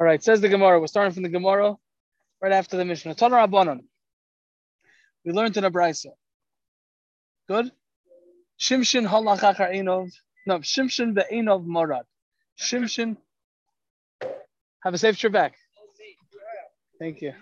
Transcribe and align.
All 0.00 0.06
right, 0.06 0.22
says 0.22 0.40
the 0.40 0.48
Gemara. 0.48 0.78
We're 0.78 0.86
starting 0.86 1.12
from 1.12 1.24
the 1.24 1.28
Gemara 1.28 1.74
right 2.40 2.52
after 2.52 2.76
the 2.76 2.84
Mishnah. 2.84 3.16
Tanar 3.16 3.48
Rabbanon. 3.48 3.80
We 5.24 5.32
learned 5.32 5.56
in 5.56 5.64
a 5.64 5.72
brisa. 5.72 6.10
Good. 7.48 7.72
Shimshin 8.60 9.08
halachachar 9.08 9.74
einov. 9.74 10.12
No, 10.46 10.60
Shimshin 10.60 11.14
be'einov 11.14 11.66
morad. 11.66 12.04
Shimshin. 12.60 13.16
Have 14.84 14.94
a 14.94 14.98
safe 14.98 15.18
trip 15.18 15.32
back. 15.32 15.56
Thank 17.00 17.20
you. 17.20 17.32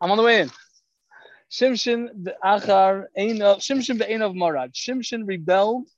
I'm 0.00 0.10
on 0.10 0.16
the 0.16 0.22
way 0.22 0.40
in. 0.40 0.50
Shimshin 1.50 2.24
be'achar 2.24 3.08
einov. 3.18 3.58
Shimshin 3.58 3.98
be'einov 3.98 4.34
morad. 4.34 4.72
Shimshin 4.72 5.26
rebelled 5.26 5.88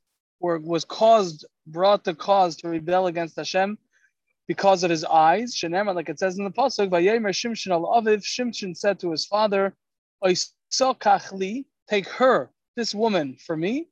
or 0.40 0.58
was 0.58 0.84
caused, 0.84 1.46
brought 1.68 2.02
the 2.02 2.14
cause 2.16 2.56
to 2.56 2.68
rebel 2.68 3.06
against 3.06 3.36
Hashem 3.36 3.78
because 4.48 4.82
of 4.82 4.90
his 4.90 5.04
eyes. 5.04 5.54
Shenemar, 5.54 5.94
like 5.94 6.08
it 6.08 6.18
says 6.18 6.38
in 6.38 6.44
the 6.44 6.50
pasuk, 6.50 6.88
Vayemer 6.88 7.30
Shimshon 7.30 7.70
al 7.70 7.84
Aviv. 7.84 8.24
Shimshon 8.24 8.76
said 8.76 8.98
to 9.00 9.12
his 9.12 9.26
father, 9.26 9.76
Kachli, 10.24 11.66
take 11.88 12.08
her, 12.08 12.50
this 12.74 12.94
woman, 12.94 13.36
for 13.46 13.56
me. 13.56 13.88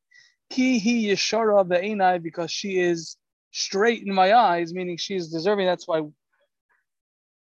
Ki 0.51 0.79
hi 0.79 1.12
yeshara 1.12 1.69
be'enai, 1.69 2.23
because 2.23 2.51
she 2.51 2.80
is 2.80 3.16
straight 3.52 4.02
in 4.05 4.12
my 4.12 4.34
eyes, 4.34 4.73
meaning 4.73 4.96
she 4.96 5.15
is 5.15 5.30
deserving. 5.30 5.66
That's 5.66 5.87
why, 5.87 6.02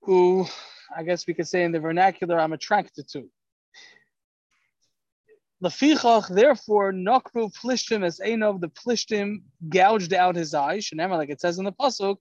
who, 0.04 0.48
I 0.95 1.04
guess 1.04 1.27
we 1.27 1.34
could 1.34 1.48
say 1.48 1.63
in 1.63 1.71
the 1.71 1.79
vernacular, 1.79 2.40
I'm 2.40 2.54
attracted 2.54 3.07
to. 3.09 3.29
Lefichach, 5.62 6.27
therefore, 6.27 6.91
Nakru 6.91 7.49
Plishtim 7.54 8.04
as 8.04 8.20
Einov, 8.20 8.59
the 8.59 8.67
Plishtim 8.67 9.43
gouged 9.70 10.13
out 10.13 10.35
his 10.35 10.54
eyes. 10.54 10.85
Shenemar, 10.85 11.17
like 11.17 11.29
it 11.29 11.41
says 11.41 11.57
in 11.57 11.65
the 11.65 11.71
pasuk, 11.71 12.17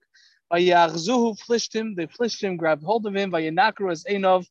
Vayachzuhu 0.53 1.39
Plishtim, 1.41 1.95
the 1.95 2.07
Plishtim 2.07 2.57
grabbed 2.57 2.83
hold 2.83 3.05
of 3.07 3.15
him, 3.15 3.31
Vayanakru 3.31 3.91
as 3.91 4.03
Einov, 4.03 4.45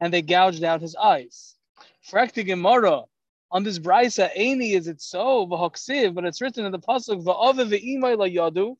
and 0.00 0.12
they 0.12 0.22
gouged 0.22 0.62
out 0.62 0.80
his 0.80 0.94
eyes. 0.94 1.56
Frekti 2.08 2.44
on 3.50 3.64
this 3.64 3.78
brisa, 3.78 4.30
Eini 4.36 4.74
is 4.74 4.88
it 4.88 5.00
so, 5.00 5.46
v'hoksiv, 5.46 6.14
but 6.14 6.24
it's 6.24 6.40
written 6.40 6.66
in 6.66 6.72
the 6.72 6.78
pasuk, 6.78 7.24
la 7.24 8.26
yadu, 8.26 8.76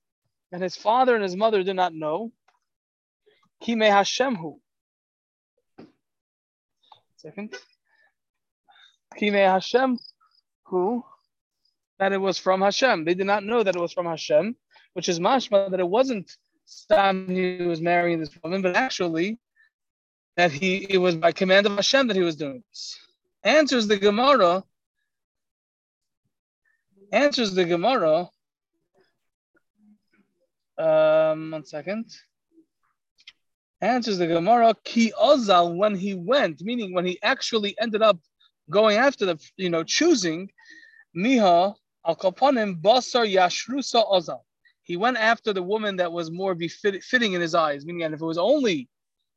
and 0.53 0.63
his 0.63 0.77
father 0.77 1.15
and 1.15 1.23
his 1.23 1.35
mother 1.35 1.63
did 1.63 1.75
not 1.75 1.95
know. 1.95 2.31
Kime 3.63 3.89
Hashemhu. 3.91 4.59
Second. 7.17 7.55
Kime 9.19 9.51
Hashem, 9.51 9.99
who 10.65 11.05
that 11.99 12.13
it 12.13 12.21
was 12.21 12.39
from 12.39 12.61
Hashem. 12.61 13.05
They 13.05 13.15
did 13.15 13.27
not 13.27 13.43
know 13.43 13.63
that 13.63 13.75
it 13.75 13.81
was 13.81 13.93
from 13.93 14.07
Hashem, 14.07 14.55
which 14.93 15.09
is 15.09 15.19
mashma 15.19 15.71
that 15.71 15.81
it 15.81 15.89
wasn't 15.89 16.31
Stam 16.71 17.27
he 17.29 17.63
was 17.63 17.81
marrying 17.81 18.21
this 18.21 18.31
woman, 18.45 18.61
but 18.61 18.77
actually 18.77 19.39
that 20.37 20.53
he 20.53 20.87
it 20.91 20.99
was 20.99 21.17
by 21.17 21.33
command 21.33 21.65
of 21.67 21.75
Hashem 21.75 22.09
that 22.09 22.17
he 22.17 22.23
was 22.23 22.37
doing 22.37 22.63
this. 22.69 22.99
Answers 23.43 23.87
the 23.87 23.97
Gemara. 23.97 24.63
Answers 27.11 27.55
the 27.55 27.65
Gemara. 27.65 28.29
Um, 30.77 31.53
one 31.53 31.65
second. 31.65 32.05
Answers 33.81 34.19
the 34.19 34.27
Gemara. 34.27 34.75
Ki 34.85 35.11
ozal 35.19 35.75
when 35.75 35.95
he 35.95 36.13
went, 36.13 36.61
meaning 36.61 36.93
when 36.93 37.07
he 37.07 37.19
actually 37.23 37.75
ended 37.81 38.03
up 38.03 38.19
going 38.69 38.99
after 38.99 39.25
the, 39.25 39.39
you 39.57 39.71
know, 39.71 39.85
choosing 39.85 40.51
miha 41.17 41.75
al 42.05 42.17
kaponim 42.17 42.79
basar 42.83 43.27
yashrusa 43.27 44.07
ozal. 44.13 44.43
He 44.89 44.97
went 44.97 45.19
after 45.19 45.53
the 45.53 45.63
woman 45.63 45.97
that 45.97 46.13
was 46.13 46.31
more 46.31 46.55
befitting 46.55 47.35
in 47.35 47.43
his 47.43 47.55
eyes, 47.55 47.85
meaning, 47.85 48.05
and 48.05 48.15
if 48.15 48.23
it 48.23 48.25
was 48.25 48.39
only 48.39 48.89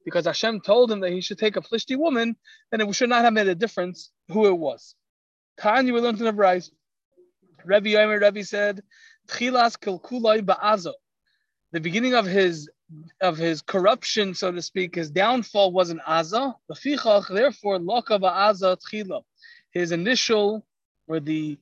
because 0.06 0.26
Hashem 0.26 0.62
told 0.62 0.90
him 0.90 1.02
that 1.02 1.12
he 1.12 1.20
should 1.20 1.38
take 1.38 1.58
a 1.58 1.62
Plishti 1.62 1.98
woman, 1.98 2.38
then 2.72 2.80
it 2.80 2.96
should 2.96 3.10
not 3.10 3.26
have 3.26 3.34
made 3.34 3.50
a 3.50 3.54
difference 3.54 4.12
who 4.30 4.48
it 4.48 4.58
was. 4.58 4.96
Tanya, 5.60 5.94
we 5.94 6.00
learned 6.00 6.20
in 6.22 6.26
the. 6.26 6.72
Rabbi 7.66 7.90
Yomer 7.90 8.22
Rabbi 8.22 8.42
said, 8.44 8.82
Tchilas 9.28 9.78
kilkulai 9.78 10.42
ba'azo. 10.42 10.94
The 11.74 11.82
beginning 11.82 12.16
of 12.16 12.26
his 12.26 12.70
of 13.20 13.38
his 13.38 13.62
corruption, 13.62 14.34
so 14.34 14.54
to 14.54 14.62
speak, 14.62 14.96
his 14.96 15.12
downfall 15.12 15.74
was 15.74 15.90
in 15.90 16.00
Aza. 16.00 16.56
Therefore, 16.68 17.78
loka 17.78 18.20
ba'aza 18.20 18.78
tchila. 18.82 19.22
His 19.72 19.92
initial, 19.92 20.66
or 21.08 21.20
the 21.20 21.58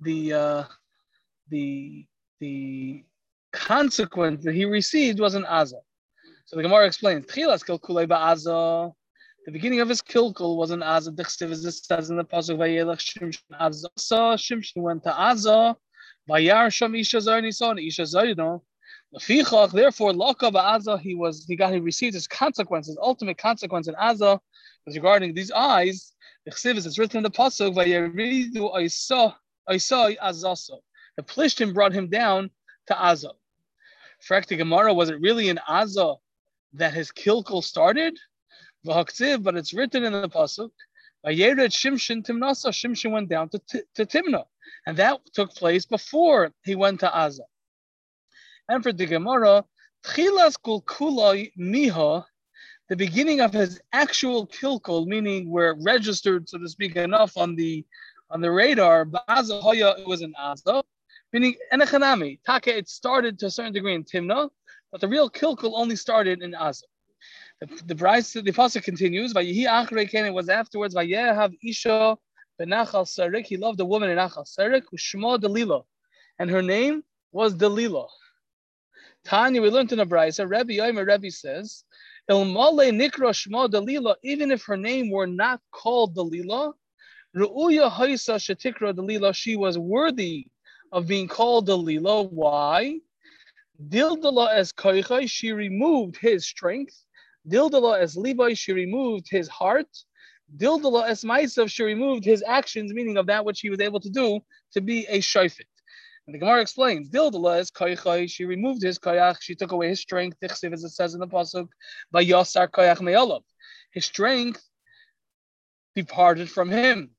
the 0.00 0.32
uh, 0.34 0.64
the 1.48 2.06
the 2.38 3.04
consequence 3.52 4.44
that 4.44 4.54
he 4.54 4.64
received 4.64 5.20
was 5.20 5.34
in 5.34 5.44
Aza. 5.44 5.80
So 6.46 6.56
the 6.56 6.62
Gemara 6.62 6.86
explains, 6.86 7.26
Tchilas 7.26 7.64
Kilkulei 7.64 8.06
Ba'aza. 8.06 8.92
The 9.46 9.52
beginning 9.52 9.80
of 9.80 9.88
his 9.88 10.02
kilkul 10.02 10.56
was 10.56 10.70
in 10.70 10.80
Aza. 10.80 11.08
Dichsiv 11.14 11.50
as 11.50 11.62
this 11.62 11.82
says 11.84 12.10
in 12.10 12.16
the 12.16 12.24
pasuk 12.24 12.58
Vayelach 12.58 12.98
Shimshon 12.98 13.60
Azza. 13.60 13.88
Shimshon 13.96 14.82
went 14.82 15.02
to 15.04 15.10
Aza. 15.10 15.74
Vayar 16.28 16.72
Sham 16.72 16.94
Isha 16.94 17.18
Zarni 17.18 17.52
saw 17.52 17.74
Isha 17.74 18.02
Zarno. 18.02 18.62
Lefichach, 19.14 19.72
therefore, 19.72 20.12
Laka 20.12 20.52
Ba'aza, 20.52 20.98
he 21.00 21.14
was 21.14 21.44
he 21.46 21.56
got 21.56 21.72
he 21.72 21.80
received 21.80 22.14
his 22.14 22.26
consequences, 22.26 22.96
ultimate 23.00 23.36
consequence 23.36 23.88
in 23.88 23.94
Aza 23.94 24.38
was 24.86 24.96
regarding 24.96 25.34
these 25.34 25.50
eyes. 25.50 26.12
the 26.44 26.52
Dichsiv 26.52 26.76
is 26.76 26.98
written 26.98 27.18
in 27.18 27.22
the 27.22 27.30
pasuk 27.30 27.74
Vayeridu 27.74 28.80
Isa 28.80 29.36
Isa 29.70 30.16
Azaso. 30.22 30.78
The 31.16 31.22
Plishtim 31.22 31.74
brought 31.74 31.92
him 31.92 32.08
down 32.08 32.50
to 32.86 32.94
Aza. 32.94 33.32
Frakti 34.28 34.56
Gemara, 34.56 34.94
was 34.94 35.10
it 35.10 35.20
really 35.20 35.48
in 35.48 35.58
Aza 35.68 36.16
that 36.74 36.94
his 36.94 37.10
kilkul 37.10 37.62
started, 37.62 38.18
but 38.84 39.56
it's 39.56 39.74
written 39.74 40.04
in 40.04 40.12
the 40.12 40.28
pasuk. 40.28 40.70
Shimshin 41.26 42.24
Timnasa. 42.24 42.70
Shimshin 42.70 43.10
went 43.12 43.28
down 43.28 43.48
to, 43.50 43.60
to 43.94 44.06
Timna, 44.06 44.44
and 44.86 44.96
that 44.96 45.20
took 45.32 45.54
place 45.54 45.86
before 45.86 46.52
he 46.64 46.74
went 46.74 47.00
to 47.00 47.08
Aza. 47.08 47.40
And 48.68 48.82
for 48.82 48.92
the 48.92 49.06
Gemara, 49.06 49.64
Tchilas 50.04 50.56
Kulkulai 50.64 51.52
the 52.88 52.96
beginning 52.96 53.40
of 53.40 53.52
his 53.52 53.80
actual 53.92 54.46
kilkul, 54.46 55.06
meaning 55.06 55.48
we're 55.48 55.74
registered, 55.82 56.48
so 56.48 56.58
to 56.58 56.68
speak, 56.68 56.96
enough 56.96 57.36
on 57.36 57.54
the 57.54 57.84
on 58.30 58.40
the 58.40 58.50
radar. 58.50 59.04
Ba'aza 59.04 59.60
Hoya, 59.60 59.94
it 59.98 60.06
was 60.06 60.22
in 60.22 60.32
Aza, 60.34 60.82
meaning 61.32 61.54
Enechanami. 61.72 62.40
Taka, 62.44 62.76
it 62.76 62.88
started 62.88 63.38
to 63.38 63.46
a 63.46 63.50
certain 63.50 63.72
degree 63.72 63.94
in 63.94 64.04
Timna, 64.04 64.50
but 64.90 65.00
the 65.00 65.08
real 65.08 65.30
kilkul 65.30 65.72
only 65.74 65.96
started 65.96 66.42
in 66.42 66.54
Asa. 66.54 66.86
The, 67.60 67.66
the 67.86 67.94
brisa, 67.94 68.44
the 68.44 68.52
pasuk 68.52 68.82
continues. 68.82 69.32
Vayihi 69.32 69.66
achrei 69.66 70.10
ken. 70.10 70.26
It 70.26 70.34
was 70.34 70.48
afterwards. 70.48 70.94
Vayehav 70.94 71.56
isha 71.62 72.16
benachal 72.60 73.06
sarik. 73.06 73.46
He 73.46 73.56
loved 73.56 73.80
a 73.80 73.84
woman 73.84 74.10
in 74.10 74.18
Achal 74.18 74.46
sarik. 74.46 74.82
Ushma 74.94 75.38
Delila, 75.38 75.84
and 76.38 76.50
her 76.50 76.62
name 76.62 77.04
was 77.30 77.54
Delila. 77.54 78.08
Tanya, 79.24 79.62
we 79.62 79.70
learned 79.70 79.92
in 79.92 80.00
a 80.00 80.06
brisa. 80.06 80.48
Rebbe 80.48 80.72
Yomer 80.72 81.06
Rebbe 81.06 81.30
says, 81.30 81.84
Ilmale 82.28 82.90
nikra 82.90 83.30
shma 83.30 83.70
Delila. 83.70 84.16
Even 84.24 84.50
if 84.50 84.64
her 84.64 84.76
name 84.76 85.10
were 85.10 85.28
not 85.28 85.60
called 85.70 86.16
Delila, 86.16 86.72
Ru'uya 87.36 87.90
haisa 87.90 88.36
shetikra 88.36 88.92
Delila. 88.92 89.32
She 89.32 89.54
was 89.56 89.78
worthy 89.78 90.48
of 90.92 91.06
being 91.06 91.26
called 91.26 91.68
Delila. 91.68 92.30
Why? 92.30 93.00
Dildala 93.88 94.52
as 94.52 94.72
Koichai, 94.72 95.28
she 95.28 95.52
removed 95.52 96.16
his 96.16 96.46
strength. 96.46 96.96
Dildala 97.48 97.98
as 97.98 98.16
Levi, 98.16 98.54
she 98.54 98.72
removed 98.72 99.26
his 99.28 99.48
heart. 99.48 99.88
Dildala 100.56 101.06
as 101.06 101.24
Maisav, 101.24 101.70
she 101.70 101.82
removed 101.82 102.24
his 102.24 102.44
actions, 102.46 102.92
meaning 102.92 103.16
of 103.16 103.26
that 103.26 103.44
which 103.44 103.60
he 103.60 103.70
was 103.70 103.80
able 103.80 104.00
to 104.00 104.10
do 104.10 104.40
to 104.72 104.80
be 104.80 105.06
a 105.06 105.18
shofet. 105.18 105.64
And 106.26 106.34
the 106.34 106.38
Gemara 106.38 106.60
explains, 106.60 107.08
Dildala 107.08 107.58
as 107.58 107.70
Koichai, 107.70 108.30
she 108.30 108.44
removed 108.44 108.82
his 108.82 108.98
koyach, 108.98 109.38
she 109.40 109.56
took 109.56 109.72
away 109.72 109.88
his 109.88 110.00
strength, 110.00 110.36
as 110.42 110.62
it 110.62 110.90
says 110.90 111.14
in 111.14 111.20
the 111.20 111.26
Pasuk, 111.26 111.68
by 112.12 112.24
Yasar 112.24 112.68
Koyach 112.68 113.00
Me'olav. 113.00 113.42
His 113.90 114.04
strength 114.04 114.62
departed 115.96 116.48
from 116.48 116.70
him. 116.70 117.10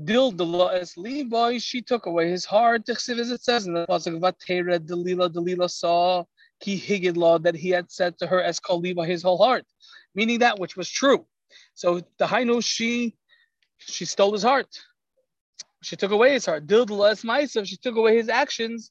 Dildala 0.00 0.74
es 0.74 0.96
Levi, 0.96 1.58
she 1.58 1.82
took 1.82 2.06
away 2.06 2.30
his 2.30 2.44
heart. 2.44 2.88
As 2.88 3.08
it 3.08 3.42
says 3.42 3.66
in 3.66 3.74
the 3.74 3.86
pasuk, 3.86 4.20
Vatera 4.20 4.78
Delila 4.78 5.28
Delila 5.28 5.70
saw 5.70 6.24
ki 6.60 6.80
higid 6.80 7.42
that 7.42 7.54
he 7.54 7.70
had 7.70 7.90
said 7.90 8.18
to 8.18 8.26
her 8.26 8.42
as 8.42 8.60
Levi 8.70 9.06
his 9.06 9.22
whole 9.22 9.38
heart, 9.38 9.66
meaning 10.14 10.38
that 10.38 10.58
which 10.58 10.76
was 10.76 10.88
true. 10.88 11.26
So 11.74 12.00
the 12.18 12.26
Hainu 12.26 12.64
she 12.64 13.14
she 13.78 14.04
stole 14.04 14.32
his 14.32 14.42
heart. 14.42 14.80
She 15.82 15.96
took 15.96 16.12
away 16.12 16.32
his 16.32 16.46
heart. 16.46 16.66
Dildala 16.66 17.10
es 17.10 17.22
Maisav, 17.22 17.66
she 17.66 17.76
took 17.76 17.96
away 17.96 18.16
his 18.16 18.28
actions. 18.28 18.90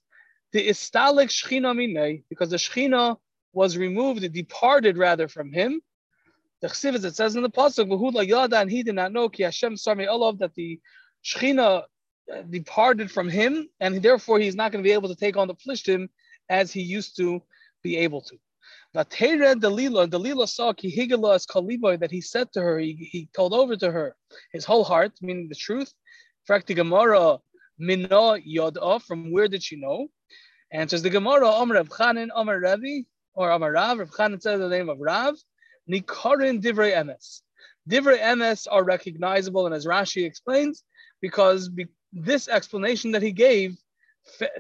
The 0.52 0.68
istalik 0.68 1.30
shchina 1.30 1.74
minay, 1.76 2.24
because 2.30 2.50
the 2.50 2.58
shchina 2.58 3.18
was 3.54 3.78
removed, 3.78 4.32
departed 4.34 4.98
rather 4.98 5.28
from 5.28 5.52
him. 5.52 5.82
The 6.62 6.68
chsiv 6.68 7.04
it 7.04 7.16
says 7.16 7.36
in 7.36 7.42
the 7.42 7.50
pasuk, 7.50 7.88
"V'hu 7.88 8.28
yada," 8.28 8.60
and 8.60 8.70
he 8.70 8.84
did 8.84 8.96
not 8.96 9.12
know 9.12 9.30
ki 9.30 9.44
Hashem 9.44 9.76
sarmi 9.76 10.08
olav 10.08 10.38
that 10.40 10.54
the 10.54 10.80
Shechina 11.24 11.86
departed 12.50 13.12
from 13.12 13.30
him, 13.30 13.68
and 13.80 14.02
therefore 14.02 14.40
he's 14.40 14.56
not 14.56 14.72
going 14.72 14.84
to 14.84 14.88
be 14.88 14.94
able 14.94 15.10
to 15.10 15.16
take 15.16 15.38
on 15.38 15.48
the 15.48 15.56
plishtim 15.56 16.10
as 16.50 16.72
he 16.72 16.82
used 16.82 17.18
to 17.18 17.42
be 17.84 17.98
able 17.98 18.22
to. 18.22 18.38
Vatera 18.96 19.56
Dalila, 19.56 20.08
Dalila 20.08 20.48
saw 20.48 20.74
Kihigala 20.74 21.36
as 21.36 21.46
Kaliboy 21.46 22.00
that 22.00 22.12
he 22.12 22.22
said 22.22 22.52
to 22.54 22.62
her, 22.62 22.78
he, 22.78 22.94
he 22.94 23.30
told 23.34 23.54
over 23.54 23.76
to 23.78 23.92
her 23.92 24.16
his 24.52 24.66
whole 24.66 24.84
heart, 24.84 25.14
meaning 25.22 25.48
the 25.48 25.56
truth. 25.56 25.94
Frakti 26.48 26.76
Gemara 26.76 27.40
Minna 27.80 28.38
Yoda, 28.48 29.02
from 29.02 29.32
where 29.32 29.48
did 29.48 29.64
she 29.64 29.78
know? 29.78 30.10
Answers 30.72 31.02
the 31.02 31.10
Gemara, 31.10 31.50
Omer 31.50 31.76
Rav 31.76 31.90
Chanin, 31.90 32.30
Omer 32.36 32.60
Ravi, 32.60 33.06
or 33.34 33.52
Omer 33.52 33.72
Rav, 33.72 34.00
Rav 34.00 34.10
Chanin 34.12 34.42
says 34.42 34.60
the 34.60 34.70
name 34.70 34.90
of 34.90 35.00
Rav, 35.00 35.36
Nikarin 35.90 36.62
Divrei 36.62 36.94
Emes. 36.96 37.42
Divrei 37.90 38.20
Emes 38.20 38.68
are 38.70 38.84
recognizable, 38.84 39.66
and 39.66 39.76
as 39.76 39.86
Rashi 39.86 40.26
explains, 40.26 40.84
because 41.22 41.70
be, 41.70 41.88
this 42.14 42.48
explanation 42.48 43.12
that 43.12 43.22
he 43.22 43.32
gave 43.32 43.78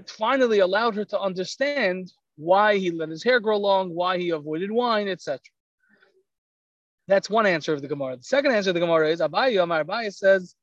finally 0.08 0.60
allowed 0.60 0.96
her 0.96 1.06
to 1.06 1.20
understand 1.20 2.12
why 2.36 2.78
he 2.78 2.92
let 2.92 3.10
his 3.10 3.24
hair 3.24 3.40
grow 3.40 3.58
long, 3.58 3.94
why 3.94 4.18
he 4.18 4.32
avoided 4.32 4.72
wine, 4.72 5.08
etc. 5.08 5.40
That's 7.08 7.30
one 7.30 7.46
answer 7.46 7.74
of 7.74 7.82
the 7.82 7.88
Gemara. 7.88 8.18
The 8.18 8.24
second 8.24 8.54
answer 8.54 8.72
of 8.72 8.74
the 8.74 8.80
Gemara 8.80 9.10
is 9.10 9.20
Abaye 9.20 9.62
Amar 9.62 9.84
Abaye 9.84 10.14
says, 10.14 10.56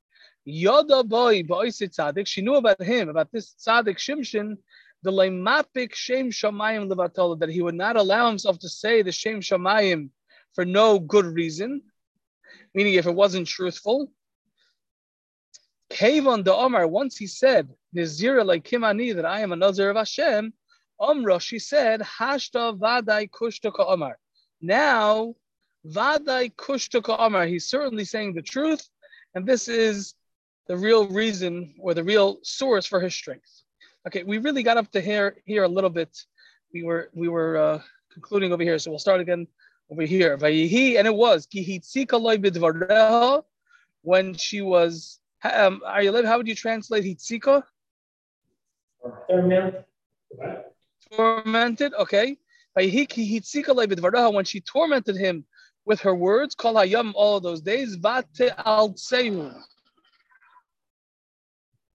Yoda 0.46 1.06
boy 1.06 1.42
boisit 1.42 1.94
tzaddik. 1.94 2.26
She 2.26 2.40
knew 2.40 2.54
about 2.54 2.82
him, 2.82 3.08
about 3.08 3.30
this 3.30 3.54
tzaddik 3.54 3.98
Shimshin, 3.98 4.56
the 5.02 5.12
leimapik 5.12 5.94
shem 5.94 6.30
shamayim 6.30 6.90
levatola, 6.90 7.38
that 7.40 7.50
he 7.50 7.62
would 7.62 7.74
not 7.74 7.96
allow 7.96 8.28
himself 8.28 8.58
to 8.60 8.68
say 8.68 9.02
the 9.02 9.12
shem 9.12 9.40
shamayim 9.40 10.10
for 10.54 10.64
no 10.64 10.98
good 10.98 11.26
reason, 11.26 11.82
meaning 12.74 12.94
if 12.94 13.06
it 13.06 13.14
wasn't 13.14 13.46
truthful. 13.46 14.10
Kavon 15.90 16.44
the 16.44 16.54
Omar, 16.54 16.86
once 16.86 17.16
he 17.16 17.26
said, 17.26 17.68
Nizira 17.96 18.44
like 18.44 18.64
Kimani, 18.64 19.14
that 19.14 19.24
I 19.24 19.40
am 19.40 19.52
a 19.52 19.56
Nazir 19.56 19.90
of 19.90 19.96
Hashem, 19.96 20.52
Omra, 21.00 21.40
she 21.40 21.58
said, 21.58 22.00
Hashta 22.00 22.78
Vadai 22.78 23.30
Kushtaka 23.30 23.86
Omar. 23.86 24.18
Now, 24.60 25.34
Vadai 25.86 26.54
Kushtaka 26.54 27.16
Omar, 27.18 27.46
he's 27.46 27.68
certainly 27.68 28.04
saying 28.04 28.34
the 28.34 28.42
truth, 28.42 28.86
and 29.34 29.46
this 29.46 29.68
is 29.68 30.14
the 30.66 30.76
real 30.76 31.08
reason 31.08 31.74
or 31.80 31.94
the 31.94 32.04
real 32.04 32.38
source 32.42 32.84
for 32.86 33.00
his 33.00 33.14
strength. 33.14 33.62
Okay, 34.06 34.22
we 34.22 34.38
really 34.38 34.62
got 34.62 34.76
up 34.76 34.90
to 34.92 35.00
here 35.00 35.36
here 35.44 35.64
a 35.64 35.68
little 35.68 35.90
bit. 35.90 36.16
We 36.72 36.82
were 36.82 37.10
we 37.14 37.28
were 37.28 37.56
uh, 37.56 37.82
concluding 38.12 38.52
over 38.52 38.62
here, 38.62 38.78
so 38.78 38.90
we'll 38.90 38.98
start 38.98 39.20
again 39.20 39.46
over 39.90 40.02
here. 40.02 40.36
Vayihi, 40.36 40.98
and 40.98 41.06
it 41.06 41.14
was 41.14 41.46
when 44.02 44.34
she 44.34 44.60
was. 44.60 45.20
Um, 45.44 45.82
are 45.86 46.02
you 46.02 46.26
how 46.26 46.36
would 46.36 46.48
you 46.48 46.54
translate 46.54 47.04
hitzika? 47.04 47.62
tormented. 51.12 51.94
Okay. 51.94 52.36
When 52.74 54.44
she 54.44 54.60
tormented 54.60 55.16
him 55.16 55.44
with 55.84 56.00
her 56.00 56.14
words, 56.14 56.54
call 56.54 56.74
hayam 56.74 57.12
all 57.14 57.40
those 57.40 57.60
days, 57.60 57.94
vate 57.96 58.52
al 58.64 58.94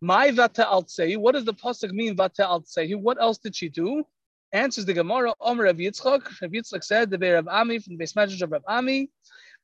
My 0.02 0.32
vate 0.32 0.60
al 0.60 0.86
What 1.18 1.34
does 1.34 1.46
the 1.46 1.54
pasuk 1.54 1.92
mean? 1.92 2.18
Vate 2.18 2.40
al 2.40 2.66
What 3.00 3.22
else 3.22 3.38
did 3.38 3.56
she 3.56 3.70
do? 3.70 4.06
Answers 4.54 4.86
the 4.86 4.94
Gemara. 4.94 5.34
Omer 5.42 5.64
Rav 5.64 5.78
Yitzchak. 5.78 6.42
Rav 6.42 6.52
Yitzchak 6.52 6.84
said 6.84 7.10
the 7.10 7.18
Rav 7.18 7.48
Ami 7.48 7.80
from 7.80 7.98
the 7.98 8.12
message 8.16 8.42
of 8.44 8.52
Rav 8.52 8.62
Ami. 8.68 9.10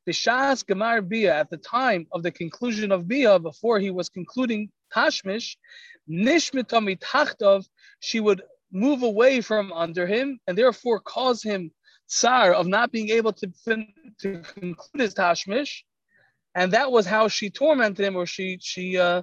Bishas 0.08 0.66
Gemar 0.66 1.08
Bia 1.08 1.36
at 1.36 1.52
the 1.52 1.58
time 1.58 2.08
of 2.12 2.24
the 2.24 2.32
conclusion 2.32 2.92
of 2.92 3.08
Bia, 3.08 3.38
before 3.38 3.80
he 3.80 3.92
was 3.92 4.10
concluding 4.10 4.72
Tashmish, 4.92 5.58
Nishmitami 6.10 7.00
Tachtov, 7.00 7.66
she 8.00 8.20
would 8.20 8.42
move 8.72 9.04
away 9.04 9.42
from 9.42 9.72
under 9.74 10.08
him 10.08 10.40
and 10.48 10.58
therefore 10.58 11.00
cause 11.00 11.44
him 11.44 11.72
tsar 12.08 12.54
of 12.54 12.66
not 12.66 12.92
being 12.92 13.10
able 13.10 13.34
to, 13.34 13.52
fin- 13.64 13.94
to 14.20 14.42
conclude 14.56 15.02
his 15.02 15.14
tashmish. 15.14 15.84
And 16.56 16.74
that 16.74 16.92
was 16.92 17.06
how 17.06 17.28
she 17.28 17.52
tormented 17.52 18.04
him 18.04 18.16
or 18.16 18.26
she, 18.26 18.58
she 18.60 18.98
uh, 18.98 19.22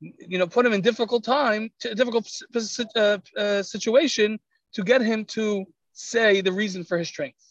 you 0.00 0.38
know, 0.38 0.46
put 0.46 0.66
him 0.66 0.72
in 0.72 0.80
difficult 0.80 1.22
time, 1.22 1.70
difficult 1.80 2.28
uh, 2.96 3.18
uh, 3.36 3.62
situation 3.62 4.40
to 4.74 4.82
get 4.82 5.00
him 5.00 5.24
to 5.24 5.66
say 5.92 6.40
the 6.40 6.52
reason 6.52 6.84
for 6.84 6.98
his 6.98 7.08
strength. 7.08 7.42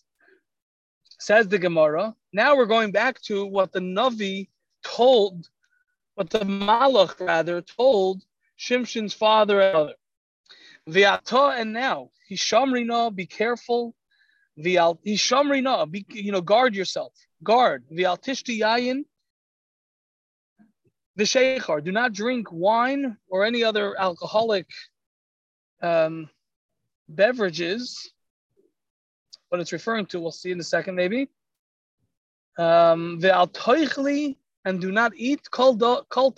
Says 1.20 1.48
the 1.48 1.58
Gemara. 1.58 2.16
Now 2.32 2.56
we're 2.56 2.66
going 2.66 2.92
back 2.92 3.22
to 3.24 3.46
what 3.46 3.72
the 3.72 3.80
Navi 3.80 4.50
told, 4.84 5.48
what 6.16 6.30
the 6.30 6.40
Malach 6.40 7.20
rather 7.20 7.62
told 7.62 8.24
Shimshin's 8.58 9.14
father 9.14 9.62
and 9.62 9.74
mother. 9.74 9.94
V'ata 10.88 11.60
and 11.60 11.74
now 11.74 12.12
hishamrina, 12.30 13.14
be 13.14 13.26
careful. 13.26 13.94
V'al 14.58 14.98
hishamrina, 15.06 15.90
be 15.90 16.06
you 16.10 16.32
know 16.32 16.42
guard 16.42 16.76
yourself, 16.76 17.14
guard. 17.44 17.84
V'al 17.92 18.22
tishti 18.22 18.60
yayin. 18.60 19.04
V'sheichar, 21.20 21.84
do 21.84 21.92
not 21.92 22.14
drink 22.14 22.52
wine 22.52 23.18
or 23.28 23.44
any 23.44 23.64
other 23.64 24.00
alcoholic 24.00 24.68
um, 25.82 26.30
beverages. 27.10 28.12
What 29.50 29.62
it's 29.62 29.72
referring 29.72 30.08
to, 30.08 30.20
we'll 30.20 30.32
see 30.32 30.52
in 30.52 30.60
a 30.60 30.64
second, 30.64 30.96
maybe. 30.96 31.30
Um, 32.58 33.20
and 33.22 34.82
do 34.82 34.92
not 34.92 35.14
eat 35.16 35.50
kol 35.52 35.78
kol 36.10 36.34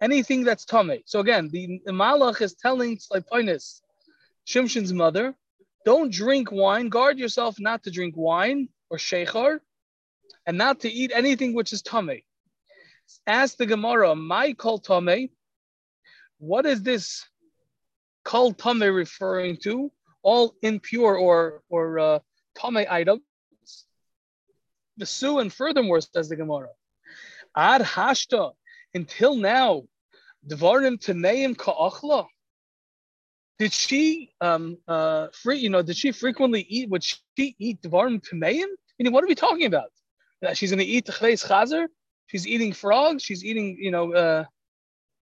anything 0.00 0.44
that's 0.44 0.64
tame. 0.64 1.00
So 1.04 1.20
again, 1.20 1.48
the, 1.52 1.80
the 1.84 1.92
Malach 1.92 2.40
is 2.40 2.54
telling 2.54 2.96
Slipoinis, 2.96 3.80
Shimshin's 4.46 4.92
mother, 4.92 5.34
don't 5.84 6.12
drink 6.12 6.50
wine, 6.50 6.88
guard 6.88 7.18
yourself 7.18 7.56
not 7.58 7.82
to 7.84 7.90
drink 7.90 8.14
wine 8.16 8.68
or 8.90 8.98
sheikhar, 8.98 9.60
and 10.46 10.58
not 10.58 10.80
to 10.80 10.90
eat 10.90 11.12
anything 11.14 11.54
which 11.54 11.72
is 11.72 11.82
tame. 11.82 12.22
Ask 13.26 13.56
the 13.56 13.66
Gemara, 13.66 14.14
my 14.14 14.52
kol 14.52 14.78
tame, 14.78 15.30
what 16.38 16.66
is 16.66 16.82
this 16.82 17.24
kol 18.28 18.52
tame 18.52 18.92
referring 18.94 19.56
to? 19.64 19.90
All 20.22 20.54
impure 20.62 21.16
or 21.16 21.62
or 21.70 21.98
uh, 21.98 22.18
tame 22.58 22.84
items. 22.90 23.22
The 24.98 25.06
Su 25.06 25.38
and 25.38 25.52
furthermore 25.52 26.00
says 26.00 26.28
the 26.28 26.36
Gemara, 26.36 26.68
ad 27.56 27.82
hashta 27.82 28.52
until 28.94 29.34
now, 29.36 29.84
Dvarim 30.46 30.96
Tameim 30.98 31.56
Ka'achla. 31.56 32.26
Did 33.58 33.72
she 33.72 34.30
um 34.40 34.78
uh 34.86 35.28
free 35.32 35.58
you 35.58 35.70
know 35.70 35.82
did 35.82 35.96
she 35.96 36.12
frequently 36.12 36.62
eat 36.76 36.90
would 36.90 37.04
she 37.04 37.54
eat 37.58 37.80
Dvarim 37.82 38.20
Tameim? 38.28 38.70
Meaning 38.98 39.12
what 39.12 39.24
are 39.24 39.28
we 39.28 39.34
talking 39.46 39.66
about? 39.66 39.90
That 40.42 40.56
she's 40.56 40.70
gonna 40.70 40.92
eat 40.94 41.06
the 41.06 41.12
chazer, 41.12 41.86
she's 42.26 42.46
eating 42.46 42.72
frogs, 42.72 43.22
she's 43.22 43.44
eating, 43.44 43.78
you 43.80 43.90
know, 43.90 44.12
uh 44.12 44.44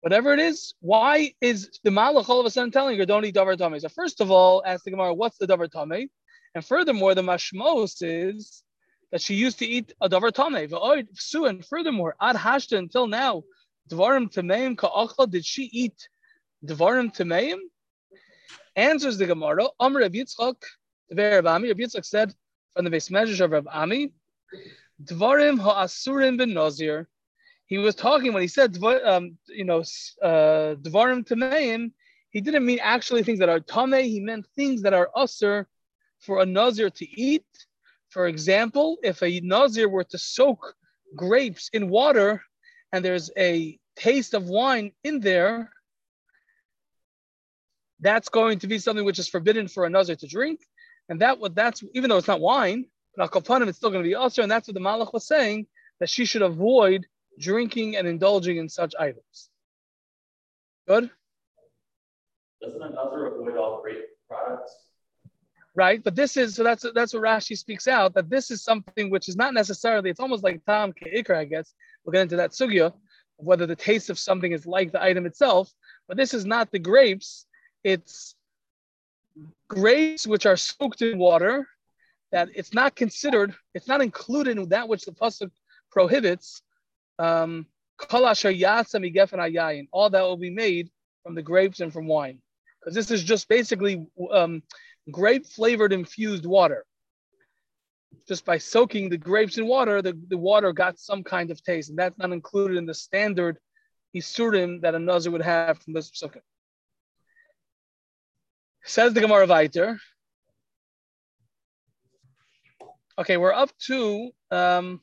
whatever 0.05 0.35
it 0.35 0.39
is. 0.39 0.75
Why 0.81 1.33
is 1.41 1.81
the 1.83 1.89
Malach 1.89 2.29
all 2.29 2.39
of 2.39 2.45
a 2.45 2.51
sudden 2.51 2.71
telling 2.71 2.99
her 2.99 3.07
don't 3.07 3.25
eat 3.25 3.35
Davar 3.35 3.57
Tameh? 3.57 3.81
So 3.81 3.89
first 3.89 4.21
of 4.21 4.31
all, 4.31 4.63
ask 4.67 4.85
the 4.85 4.91
Gemara, 4.91 5.15
what's 5.15 5.39
the 5.39 5.47
Davar 5.47 5.67
Tameh? 5.67 6.11
And 6.55 6.63
furthermore, 6.63 7.15
the 7.15 7.23
Mashmos 7.23 8.03
is 8.03 8.63
that 9.13 9.23
she 9.23 9.35
used 9.35 9.59
to 9.61 9.67
eat 9.67 9.95
a 10.03 10.09
Davar 10.11 10.31
Tameh. 10.31 10.71
And 11.49 11.65
furthermore, 11.65 12.17
Ad 12.21 12.37
Hashta 12.37 12.77
until 12.77 13.07
now, 13.07 13.45
Dvarim 13.91 14.31
Tameim 14.31 14.77
Ka'achla, 14.77 15.31
did 15.31 15.47
she 15.47 15.71
eat 15.73 16.09
Dvarim 16.67 17.11
Tameim? 17.17 17.57
Answers 18.77 19.17
the 19.17 19.25
Gemara, 19.25 19.69
Amr 19.81 20.01
Rav 20.01 20.13
Yitzchak, 20.13 20.57
Rav 21.17 21.47
Ami, 21.47 21.69
Rav 21.69 21.79
Yitzchak 21.79 22.05
said 22.05 22.35
from 22.75 22.85
the 22.85 22.91
base 22.91 23.11
measure 23.11 23.43
of 23.43 23.53
Rav 23.53 23.67
Ami, 23.73 24.13
Dvarim 25.03 25.59
Ha'asurim 25.59 26.37
ben 26.37 26.53
Nazir. 26.53 27.09
He 27.75 27.79
was 27.79 27.97
talking 27.97 28.33
when 28.33 28.43
he 28.43 28.47
said, 28.47 28.81
um, 29.05 29.37
you 29.49 29.65
know, 29.65 29.81
uh, 30.23 30.77
Dvarim 30.87 31.27
Tameim, 31.27 31.91
he 32.31 32.41
didn't 32.41 32.65
mean 32.65 32.79
actually 32.81 33.25
things 33.25 33.41
that 33.41 33.49
are 33.49 33.59
Tame, 33.59 34.01
he 34.05 34.21
meant 34.21 34.47
things 34.55 34.83
that 34.83 34.95
are 34.95 35.11
Asur 35.17 35.67
for 36.21 36.41
a 36.41 36.47
Nazir 36.47 36.89
to 36.91 37.21
eat. 37.21 37.45
For 38.11 38.29
example, 38.29 38.99
if 39.03 39.25
a 39.25 39.41
Nazir 39.41 39.89
were 39.89 40.05
to 40.05 40.19
soak 40.19 40.61
grapes 41.17 41.69
in 41.73 41.89
water, 41.89 42.45
and 42.93 43.05
there's 43.05 43.29
a 43.37 43.77
taste 43.97 44.35
of 44.35 44.45
wine 44.45 44.93
in 45.03 45.19
there, 45.19 45.69
that's 47.99 48.29
going 48.29 48.61
to 48.61 48.69
be 48.69 48.79
something 48.79 49.05
which 49.05 49.19
is 49.19 49.27
forbidden 49.27 49.67
for 49.67 49.85
a 49.85 49.91
nazir 49.91 50.15
to 50.15 50.29
drink. 50.29 50.61
And 51.09 51.21
that 51.23 51.41
what 51.41 51.57
that's 51.57 51.83
even 51.93 52.09
though 52.09 52.19
it's 52.19 52.29
not 52.29 52.41
wine, 52.41 52.87
but 53.17 53.35
al 53.35 53.63
it's 53.69 53.79
still 53.79 53.91
going 53.91 54.05
to 54.05 54.09
be 54.09 54.15
also, 54.15 54.43
and 54.43 54.51
that's 54.53 54.69
what 54.69 54.75
the 54.75 54.87
Malach 54.89 55.13
was 55.13 55.27
saying, 55.27 55.67
that 55.99 56.09
she 56.09 56.25
should 56.25 56.43
avoid 56.43 57.05
drinking 57.39 57.97
and 57.97 58.07
indulging 58.07 58.57
in 58.59 58.69
such 58.69 58.95
items. 58.99 59.51
Good? 60.87 61.11
Doesn't 62.63 62.83
a 62.83 62.91
nazir 62.91 63.27
avoid 63.27 63.57
all 63.57 63.83
grape 63.83 64.05
products? 64.29 64.73
Right, 65.75 66.03
but 66.05 66.15
this 66.15 66.37
is 66.37 66.55
so 66.55 66.63
that's 66.63 66.87
that's 66.95 67.15
what 67.15 67.23
Rashi 67.25 67.59
speaks 67.59 67.89
out 67.89 68.15
that 68.15 68.31
this 68.31 68.51
is 68.53 68.63
something 68.63 69.11
which 69.11 69.29
is 69.29 69.37
not 69.37 69.55
necessarily. 69.55 70.09
It's 70.09 70.21
almost 70.21 70.45
like 70.45 70.65
Tom 70.65 70.93
Keikar, 70.93 71.37
I 71.37 71.45
guess, 71.45 71.75
We'll 72.05 72.13
get 72.13 72.23
into 72.23 72.37
that 72.37 72.53
sugya 72.53 72.87
of 72.87 72.95
whether 73.37 73.67
the 73.67 73.77
taste 73.77 74.11
of 74.11 74.19
something 74.19 74.53
is 74.53 74.67
like 74.67 74.93
the 74.93 75.03
item 75.03 75.27
itself. 75.27 75.73
But 76.07 76.17
this 76.17 76.35
is 76.35 76.45
not 76.45 76.71
the 76.71 76.79
grapes. 76.79 77.47
It's 77.83 78.35
grapes 79.69 80.27
which 80.27 80.47
are 80.47 80.57
soaked 80.57 81.03
in 81.03 81.19
water 81.19 81.67
that 82.31 82.49
it's 82.55 82.75
not 82.75 82.95
considered, 82.95 83.55
it's 83.75 83.89
not 83.89 84.03
included 84.03 84.59
in 84.59 84.69
that 84.69 84.89
which 84.89 85.05
the 85.05 85.13
pasuk 85.13 85.51
prohibits. 85.91 86.63
Um, 87.19 87.67
all 88.11 88.23
that 90.11 90.23
will 90.23 90.37
be 90.37 90.51
made 90.51 90.91
from 91.23 91.35
the 91.35 91.43
grapes 91.43 91.81
and 91.81 91.93
from 91.93 92.07
wine, 92.07 92.41
because 92.81 92.95
this 92.95 93.11
is 93.11 93.23
just 93.23 93.49
basically 93.49 94.07
um, 94.33 94.63
grape 95.11 95.47
flavored 95.47 95.93
infused 95.93 96.45
water. 96.45 96.85
Just 98.27 98.45
by 98.45 98.59
soaking 98.59 99.11
the 99.11 99.19
grapes 99.19 99.59
in 99.59 99.67
water, 99.67 100.01
the, 100.03 100.19
the 100.29 100.39
water 100.39 100.73
got 100.73 100.99
some 100.99 101.23
kind 101.23 101.51
of 101.51 101.63
taste, 101.63 101.91
and 101.91 101.99
that's 101.99 102.19
not 102.19 102.33
included 102.33 102.77
in 102.77 102.87
the 102.87 102.95
standard 102.95 103.59
isurim 104.17 104.81
that 104.83 104.95
a 104.95 104.99
nazir 104.99 105.31
would 105.31 105.43
have 105.43 105.79
from 105.81 105.93
this 105.93 106.11
psukim. 106.11 106.41
Says 108.85 109.15
the 109.15 109.21
Gemara 109.21 109.47
Viter. 109.47 109.99
Okay, 113.19 113.37
we're 113.37 113.53
up 113.53 113.71
to 113.87 114.31
um, 114.51 115.01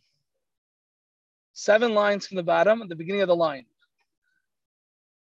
seven 1.54 1.94
lines 1.94 2.28
from 2.28 2.38
the 2.38 2.44
bottom 2.44 2.82
at 2.82 2.90
the 2.90 2.96
beginning 2.96 3.22
of 3.22 3.28
the 3.28 3.36
line. 3.36 3.66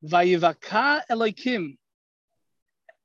Vayivaka 0.04 1.02
Elohim. 1.10 1.78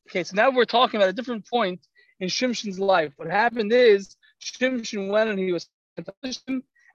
Okay, 0.09 0.25
so 0.25 0.37
now 0.37 0.51
we're 0.51 0.65
talking 0.65 0.99
about 0.99 1.09
a 1.09 1.15
different 1.15 1.47
point 1.47 1.81
in 2.19 2.29
Shimshon's 2.29 2.81
life. 2.81 3.13
What 3.17 3.31
happened 3.31 3.73
is 3.73 4.17
Shimshon 4.43 5.09
went 5.09 5.31
and 5.31 5.39
he 5.39 5.53
was 5.53 5.69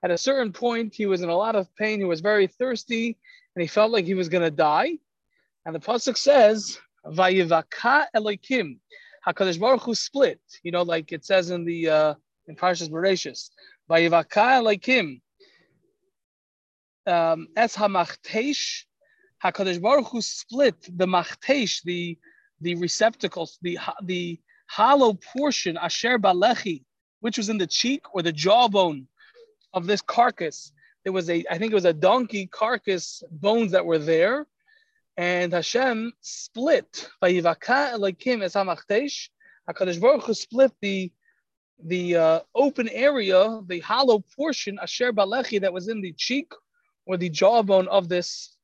at 0.03 0.11
a 0.11 0.17
certain 0.17 0.51
point, 0.51 0.93
he 0.93 1.05
was 1.05 1.21
in 1.21 1.29
a 1.29 1.35
lot 1.35 1.55
of 1.55 1.73
pain, 1.75 1.99
he 1.99 2.05
was 2.05 2.21
very 2.21 2.47
thirsty, 2.47 3.17
and 3.55 3.61
he 3.61 3.67
felt 3.67 3.91
like 3.91 4.05
he 4.05 4.13
was 4.13 4.29
going 4.29 4.43
to 4.43 4.51
die. 4.51 4.97
And 5.65 5.73
the 5.73 5.79
Pasuk 5.79 6.17
says, 6.17 6.77
Vayivaka 7.05 8.05
Elohim. 8.13 8.79
HaKadosh 9.27 9.59
Baruch 9.59 9.81
Hu 9.81 9.95
split, 9.95 10.39
you 10.61 10.71
know, 10.71 10.83
like 10.83 11.11
it 11.11 11.25
says 11.25 11.49
in 11.49 11.65
the 11.65 11.89
uh, 11.89 12.13
in 12.47 12.55
Parshas 12.55 12.89
Bereshis. 12.89 13.49
Vayivaka 13.89 14.57
Elohim. 14.57 15.21
Um, 17.07 17.47
es 17.55 17.75
hamachtesh, 17.75 18.85
Hakadosh 19.43 19.81
Baruch 19.81 20.07
Hu 20.07 20.21
split 20.21 20.75
the 20.97 21.05
machtesh, 21.05 21.83
the 21.83 22.17
the 22.61 22.75
receptacles, 22.75 23.59
the 23.61 23.77
the 24.03 24.39
hollow 24.67 25.13
portion, 25.13 25.77
asher 25.77 26.17
balechi, 26.17 26.83
which 27.19 27.37
was 27.37 27.49
in 27.49 27.57
the 27.57 27.67
cheek 27.67 28.03
or 28.13 28.21
the 28.21 28.31
jawbone 28.31 29.07
of 29.73 29.85
this 29.85 30.01
carcass. 30.01 30.71
There 31.03 31.13
was 31.13 31.29
a, 31.29 31.45
I 31.51 31.59
think 31.59 31.71
it 31.71 31.75
was 31.75 31.85
a 31.85 31.93
donkey 31.93 32.47
carcass 32.47 33.21
bones 33.29 33.71
that 33.73 33.85
were 33.85 33.99
there, 33.99 34.47
and 35.15 35.53
Hashem 35.53 36.13
split. 36.21 37.09
Vayivaka 37.21 37.91
Elohim 37.91 38.41
es 38.41 38.55
hamachtesh. 38.55 39.29
Hakadosh 39.69 40.01
Baruch 40.01 40.23
Hu 40.23 40.33
split 40.33 40.71
the 40.81 41.11
the 41.83 42.15
uh, 42.15 42.39
open 42.55 42.87
area, 42.89 43.59
the 43.67 43.79
hollow 43.81 44.23
portion, 44.35 44.79
asher 44.81 45.11
balechi, 45.11 45.59
that 45.61 45.73
was 45.73 45.89
in 45.89 46.01
the 46.01 46.13
cheek 46.13 46.51
or 47.05 47.17
the 47.17 47.29
jawbone 47.29 47.87
of 47.87 48.09
this 48.09 48.55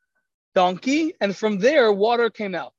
donkey, 0.55 1.13
and 1.21 1.35
from 1.35 1.59
there 1.59 1.91
water 1.91 2.29
came 2.29 2.55
out. 2.55 2.73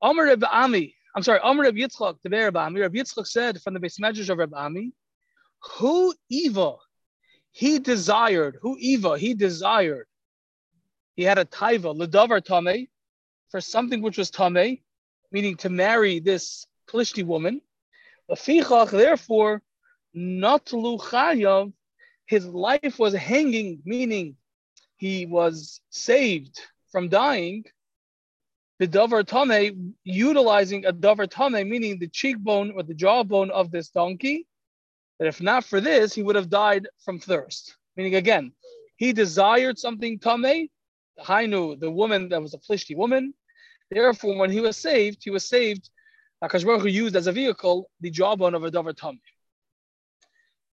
Amr 0.00 0.24
Reb 0.24 0.44
Ami, 0.44 0.94
I'm 1.14 1.22
sorry, 1.22 1.40
Amr 1.40 1.64
Reb 1.64 1.76
Yitzchak, 1.76 2.18
the 2.22 2.30
Reb 2.30 2.56
Ami, 2.56 2.80
Reb 2.80 2.94
Yitzchak 2.94 3.26
said 3.26 3.62
from 3.62 3.74
the 3.74 3.80
base 3.80 4.00
measures 4.00 4.30
of 4.30 4.38
Reb 4.38 4.54
Ami, 4.54 4.92
who 5.78 6.12
Eva, 6.28 6.76
he 7.50 7.78
desired, 7.78 8.58
who 8.60 8.76
Eva, 8.78 9.16
he 9.16 9.34
desired, 9.34 10.06
he 11.14 11.22
had 11.22 11.38
a 11.38 11.44
taiva, 11.44 11.94
ledavar 11.96 12.42
tame, 12.42 12.88
for 13.50 13.60
something 13.60 14.02
which 14.02 14.18
was 14.18 14.30
tame, 14.30 14.78
meaning 15.30 15.56
to 15.56 15.68
marry 15.68 16.18
this 16.18 16.66
Plishti 16.88 17.24
woman. 17.24 17.60
Therefore, 18.28 19.62
not 20.14 20.66
chayav, 20.66 21.72
his 22.32 22.46
life 22.46 22.98
was 22.98 23.12
hanging, 23.12 23.82
meaning 23.84 24.36
he 24.96 25.26
was 25.26 25.82
saved 25.90 26.58
from 26.90 27.10
dying. 27.10 27.62
The 28.78 28.86
tame, 29.26 29.94
utilizing 30.02 30.86
a 30.86 30.94
tame, 31.26 31.68
meaning 31.68 31.98
the 31.98 32.08
cheekbone 32.08 32.70
or 32.74 32.84
the 32.84 32.94
jawbone 32.94 33.50
of 33.50 33.70
this 33.70 33.90
donkey, 33.90 34.46
that 35.18 35.28
if 35.28 35.42
not 35.42 35.62
for 35.66 35.78
this, 35.78 36.14
he 36.14 36.22
would 36.22 36.36
have 36.36 36.48
died 36.48 36.88
from 37.04 37.18
thirst. 37.18 37.76
Meaning 37.98 38.14
again, 38.14 38.52
he 38.96 39.12
desired 39.12 39.78
something 39.78 40.18
tame, 40.18 40.70
the 41.18 41.22
Hainu, 41.22 41.78
the 41.78 41.90
woman 41.90 42.30
that 42.30 42.40
was 42.40 42.54
a 42.54 42.58
Plishti 42.58 42.96
woman. 42.96 43.34
Therefore, 43.90 44.38
when 44.38 44.50
he 44.50 44.62
was 44.62 44.78
saved, 44.78 45.18
he 45.22 45.28
was 45.28 45.46
saved 45.46 45.90
Akash 46.42 46.64
Baruch 46.64 46.86
used 46.86 47.14
as 47.14 47.26
a 47.26 47.32
vehicle 47.32 47.90
the 48.00 48.10
jawbone 48.10 48.54
of 48.54 48.64
a 48.64 48.70
Dover 48.70 48.94
Tom. 48.94 49.20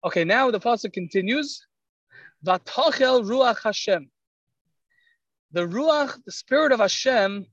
Okay, 0.02 0.24
now 0.24 0.50
the 0.50 0.60
pasuk 0.60 0.92
continues. 0.92 1.66
Vatachel 2.44 3.24
Ruach 3.24 3.62
Hashem. 3.62 4.10
The 5.52 5.66
Ruach, 5.66 6.24
the 6.24 6.32
spirit 6.32 6.72
of 6.72 6.80
Hashem, 6.80 7.46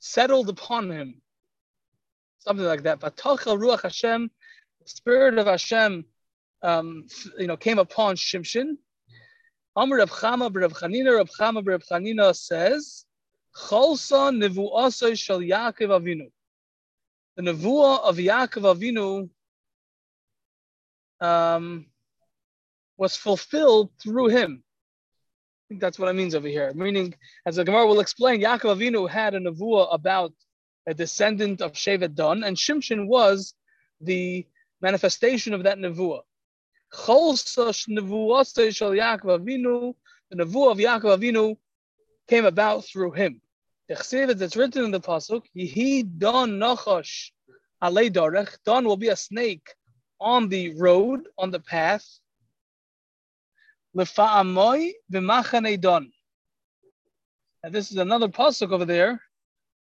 settled 0.00 0.48
upon 0.48 0.90
him. 0.90 1.22
Something 2.38 2.66
like 2.66 2.82
that. 2.82 3.00
Vatachel 3.00 3.58
Ruach 3.58 3.82
Hashem, 3.82 4.30
the 4.82 4.88
spirit 4.88 5.38
of 5.38 5.46
Hashem, 5.46 6.04
um, 6.62 7.06
you 7.38 7.46
know, 7.46 7.56
came 7.56 7.78
upon 7.78 8.16
Shimshin. 8.16 8.76
Amr 9.76 9.98
Rav 9.98 10.10
Chama 10.10 10.54
Rav 10.54 10.72
Chanina, 10.72 11.16
Rav 11.16 11.30
Chama 11.38 11.66
Rav 11.66 11.82
Chanina 11.90 12.34
says, 12.34 13.04
Cholsa 13.56 14.32
nevu'asay 14.34 15.16
shel 15.16 15.40
Yaakov 15.40 16.00
Avinu 16.00 16.30
the 17.36 17.42
nevuah 17.42 18.00
of 18.00 18.16
Yaakov 18.16 18.76
Avinu 18.76 19.28
um, 21.20 21.86
was 22.96 23.16
fulfilled 23.16 23.90
through 24.02 24.28
him. 24.28 24.62
I 24.62 25.64
think 25.68 25.80
that's 25.80 25.98
what 25.98 26.08
it 26.08 26.14
means 26.14 26.34
over 26.34 26.48
here. 26.48 26.72
Meaning, 26.74 27.14
as 27.46 27.56
the 27.56 27.64
Gemara 27.64 27.86
will 27.86 28.00
explain, 28.00 28.40
Yaakov 28.40 28.76
Avinu 28.76 29.08
had 29.08 29.34
a 29.34 29.40
nevuah 29.40 29.92
about 29.92 30.32
a 30.86 30.94
descendant 30.94 31.62
of 31.62 31.72
Shevet 31.72 32.14
Dan, 32.14 32.44
and 32.44 32.56
Shimshon 32.56 33.06
was 33.06 33.54
the 34.00 34.46
manifestation 34.82 35.54
of 35.54 35.62
that 35.64 35.78
nevuah. 35.78 36.20
The 36.92 37.06
nevuah 40.38 40.70
of 40.70 40.78
Yaakov 40.78 41.18
Avinu 41.18 41.56
came 42.28 42.44
about 42.44 42.84
through 42.84 43.12
him. 43.12 43.40
That's 43.88 44.12
written 44.56 44.84
in 44.84 44.90
the 44.90 45.00
pasuk, 45.00 45.42
Yehi 45.56 46.18
don 46.18 46.52
nachash 46.52 47.30
alei 47.82 48.10
dorech. 48.10 48.56
Don 48.64 48.84
will 48.84 48.96
be 48.96 49.08
a 49.08 49.16
snake 49.16 49.74
on 50.20 50.48
the 50.48 50.74
road, 50.76 51.26
on 51.38 51.50
the 51.50 51.60
path. 51.60 52.06
And 53.96 54.06
this 57.72 57.90
is 57.90 57.96
another 57.96 58.28
pasuk 58.28 58.72
over 58.72 58.84
there, 58.84 59.20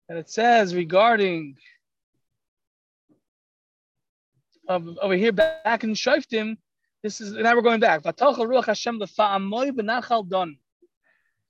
and 0.08 0.18
it 0.18 0.30
says 0.30 0.74
regarding 0.74 1.56
um, 4.68 4.96
over 5.00 5.14
here 5.14 5.32
back 5.32 5.84
in 5.84 5.94
Shoftim, 5.94 6.56
this 7.02 7.20
is 7.20 7.32
now 7.32 7.54
we're 7.54 7.62
going 7.62 7.80
back. 7.80 8.02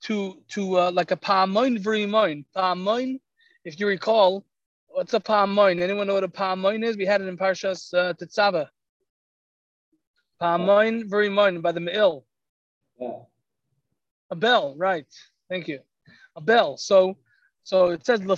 To 0.03 0.41
to 0.49 0.79
uh, 0.79 0.91
like 0.91 1.11
a 1.11 1.15
pa'amoin 1.15 1.79
v'rimoin. 1.79 2.45
Pa'amoin, 2.55 3.19
if 3.63 3.79
you 3.79 3.87
recall, 3.87 4.45
what's 4.93 5.13
a 5.13 5.19
pa'amoin? 5.19 5.81
Anyone 5.81 6.07
know 6.07 6.13
what 6.13 6.23
a 6.23 6.27
pa'amoin 6.27 6.83
is? 6.83 6.95
We 6.95 7.05
had 7.05 7.21
it 7.21 7.27
in 7.27 7.37
Parshas 7.37 7.93
uh, 7.93 8.13
Tetzava. 8.13 8.67
very 10.39 11.03
v'rimoin 11.03 11.61
by 11.61 11.71
the 11.71 11.79
Me'il. 11.79 12.25
Yeah. 12.99 13.19
A 14.29 14.35
bell, 14.35 14.75
right? 14.77 15.07
Thank 15.49 15.67
you. 15.67 15.79
A 16.35 16.41
bell. 16.41 16.77
So 16.77 17.17
so 17.63 17.91
it 17.91 18.05
says 18.05 18.19
to 18.19 18.37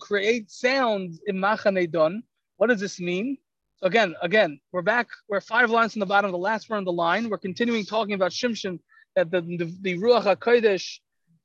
create 0.00 0.50
sound 0.50 1.18
in 1.26 1.36
machanedon. 1.36 2.22
What 2.56 2.68
does 2.68 2.80
this 2.80 3.00
mean? 3.00 3.38
So 3.76 3.86
again, 3.86 4.14
again, 4.22 4.60
we're 4.72 4.82
back. 4.82 5.08
We're 5.28 5.40
five 5.40 5.70
lines 5.70 5.92
from 5.92 6.00
the 6.00 6.06
bottom 6.06 6.28
of 6.28 6.32
the 6.32 6.38
last 6.38 6.68
one 6.68 6.78
on 6.78 6.84
the 6.84 6.92
line. 6.92 7.30
We're 7.30 7.38
continuing 7.38 7.84
talking 7.84 8.14
about 8.14 8.32
Shimshon 8.32 8.80
that 9.14 9.30
the, 9.30 9.40
the, 9.40 9.72
the 9.82 9.98
Ruach 9.98 10.24
HaKodesh 10.24 10.98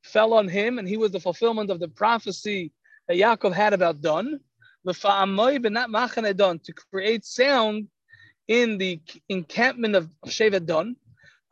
fell 0.04 0.34
on 0.34 0.48
him 0.48 0.80
and 0.80 0.88
he 0.88 0.98
was 0.98 1.12
the 1.12 1.20
fulfillment 1.20 1.70
of 1.70 1.80
the 1.80 1.90
prophecy 1.90 2.72
that 3.08 3.18
Yaakov 3.18 3.54
had 3.54 3.74
about 3.74 4.02
Dun. 4.02 4.40
To 4.86 6.74
create 6.92 7.26
sound 7.26 7.88
in 8.48 8.78
the 8.78 9.02
encampment 9.28 9.96
of 9.96 10.10
Shevet 10.26 10.66
Dun. 10.66 10.96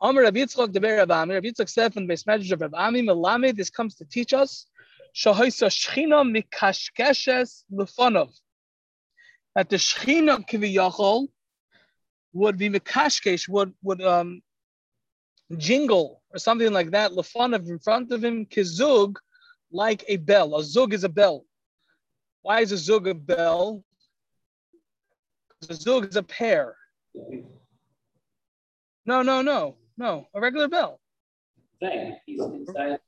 Amr 0.00 0.22
Rabbi 0.22 0.40
Yitzchak 0.40 0.72
Deber 0.72 0.96
Rabbi 0.96 1.22
Ami. 1.22 1.34
Rabbi 1.34 1.48
Yitzchak 1.48 1.68
said 1.68 1.92
from 1.94 2.04
the 2.04 2.08
base 2.08 2.26
measures 2.26 2.52
of 2.52 2.60
Rabbi 2.60 2.78
Ami, 2.78 3.02
Melame, 3.02 3.54
this 3.54 3.70
comes 3.70 3.94
to 3.96 4.04
teach 4.04 4.32
us 4.32 4.66
Shahoisa 5.14 5.68
Shechina 5.68 6.24
Mikashkeshes 6.24 7.64
Lefonov. 7.72 8.32
That 9.54 9.68
the 9.70 9.76
Shechina 9.76 10.46
Kiviyachol 10.48 11.28
would 12.34 12.58
be 12.58 12.68
Mikashkesh, 12.68 13.48
would, 13.48 13.72
would 13.82 14.02
um, 14.02 14.42
jingle 15.56 16.22
or 16.30 16.38
something 16.38 16.72
like 16.72 16.90
that, 16.90 17.12
lefanav 17.12 17.68
in 17.68 17.78
front 17.78 18.12
of 18.12 18.22
him, 18.22 18.46
kizug, 18.46 19.16
like 19.70 20.04
a 20.08 20.16
bell. 20.16 20.56
A 20.56 20.62
zug 20.62 20.94
is 20.94 21.04
a 21.04 21.08
bell. 21.08 21.44
Why 22.42 22.60
is 22.60 22.72
a 22.72 22.76
zug 22.76 23.08
a 23.08 23.14
bell? 23.14 23.82
The 25.60 25.74
zug 25.74 26.08
is 26.08 26.16
a 26.16 26.22
pair. 26.22 26.76
No, 29.04 29.22
no, 29.22 29.42
no, 29.42 29.76
no. 29.96 30.26
A 30.34 30.40
regular 30.40 30.68
bell. 30.68 31.00
Thing, 31.80 32.16
inside. 32.26 32.98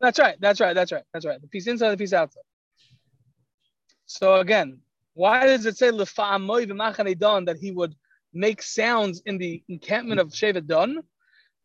That's 0.00 0.18
right. 0.18 0.36
That's 0.40 0.60
right. 0.60 0.74
That's 0.74 0.92
right. 0.92 1.04
That's 1.12 1.26
right. 1.26 1.40
The 1.40 1.48
piece 1.48 1.66
inside, 1.66 1.90
the 1.90 1.96
piece 1.96 2.12
outside. 2.12 2.42
So 4.06 4.36
again, 4.36 4.80
why 5.14 5.46
does 5.46 5.66
it 5.66 5.76
say 5.76 5.90
lefa'amoy 5.90 6.66
v'machane 6.66 7.18
don 7.18 7.44
that 7.44 7.58
he 7.58 7.70
would 7.70 7.94
make 8.32 8.62
sounds 8.62 9.22
in 9.26 9.38
the 9.38 9.62
encampment 9.68 10.20
of 10.20 10.28
Shevet 10.28 10.66
Don? 10.66 11.02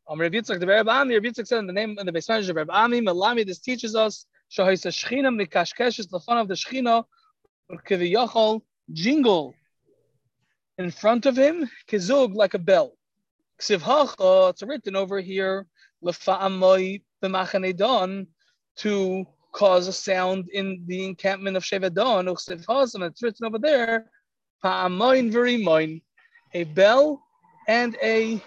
Um, 0.07 0.21
Rav 0.21 0.31
Yitzchak, 0.31 0.59
the 0.59 0.67
Reb 0.67 0.87
Ami, 0.87 1.15
Rav 1.15 1.23
Yitzchak 1.23 1.47
said 1.47 1.59
in 1.59 1.67
the 1.67 1.73
name 1.73 1.97
in 1.97 2.05
the 2.05 2.11
base 2.11 2.29
manager 2.29 2.51
of 2.51 2.57
Reb 2.57 2.69
Ami, 2.69 3.01
Melami, 3.01 3.45
this 3.45 3.59
teaches 3.59 3.95
us 3.95 4.25
Shahisa 4.55 4.91
Shechina 4.91 5.29
mikashkeshes 5.33 6.07
lefan 6.12 6.41
of 6.41 6.47
the 6.47 6.53
Shechina 6.53 7.03
kiviyachol 7.71 8.62
jingle 8.91 9.53
in 10.77 10.91
front 10.91 11.25
of 11.25 11.38
him 11.38 11.69
kizug 11.88 12.35
like 12.35 12.53
a 12.53 12.59
bell. 12.59 12.93
Ksiv 13.59 13.81
hacha, 13.81 14.50
it's 14.50 14.63
written 14.63 14.95
over 14.95 15.19
here 15.19 15.65
lefa'amoy 16.03 17.01
b'machane 17.24 17.75
don 17.75 18.27
to 18.77 19.25
cause 19.51 19.88
a 19.88 19.93
sound 19.93 20.50
in 20.53 20.83
the 20.88 21.05
encampment 21.05 21.57
of 21.57 21.63
Shevadon, 21.63 22.27
and 22.27 23.03
it's 23.03 23.24
written 23.24 23.45
over 23.45 23.57
there, 23.57 24.12
Pa'amoin 24.63 25.31
v'rimoin, 25.31 26.01
a 26.53 26.65
bell 26.65 27.21
and 27.67 27.97
a 28.03 28.43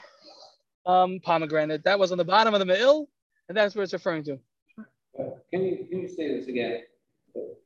um, 0.84 1.18
pomegranate. 1.22 1.84
That 1.84 1.98
was 1.98 2.12
on 2.12 2.18
the 2.18 2.24
bottom 2.24 2.54
of 2.54 2.60
the 2.60 2.66
mill, 2.66 3.08
and 3.48 3.56
that's 3.56 3.74
what 3.74 3.82
it's 3.82 3.92
referring 3.94 4.24
to. 4.24 4.38
Can 5.50 5.64
you, 5.64 5.86
can 5.90 6.02
you 6.02 6.08
say 6.08 6.36
this 6.38 6.48
again? 6.48 6.82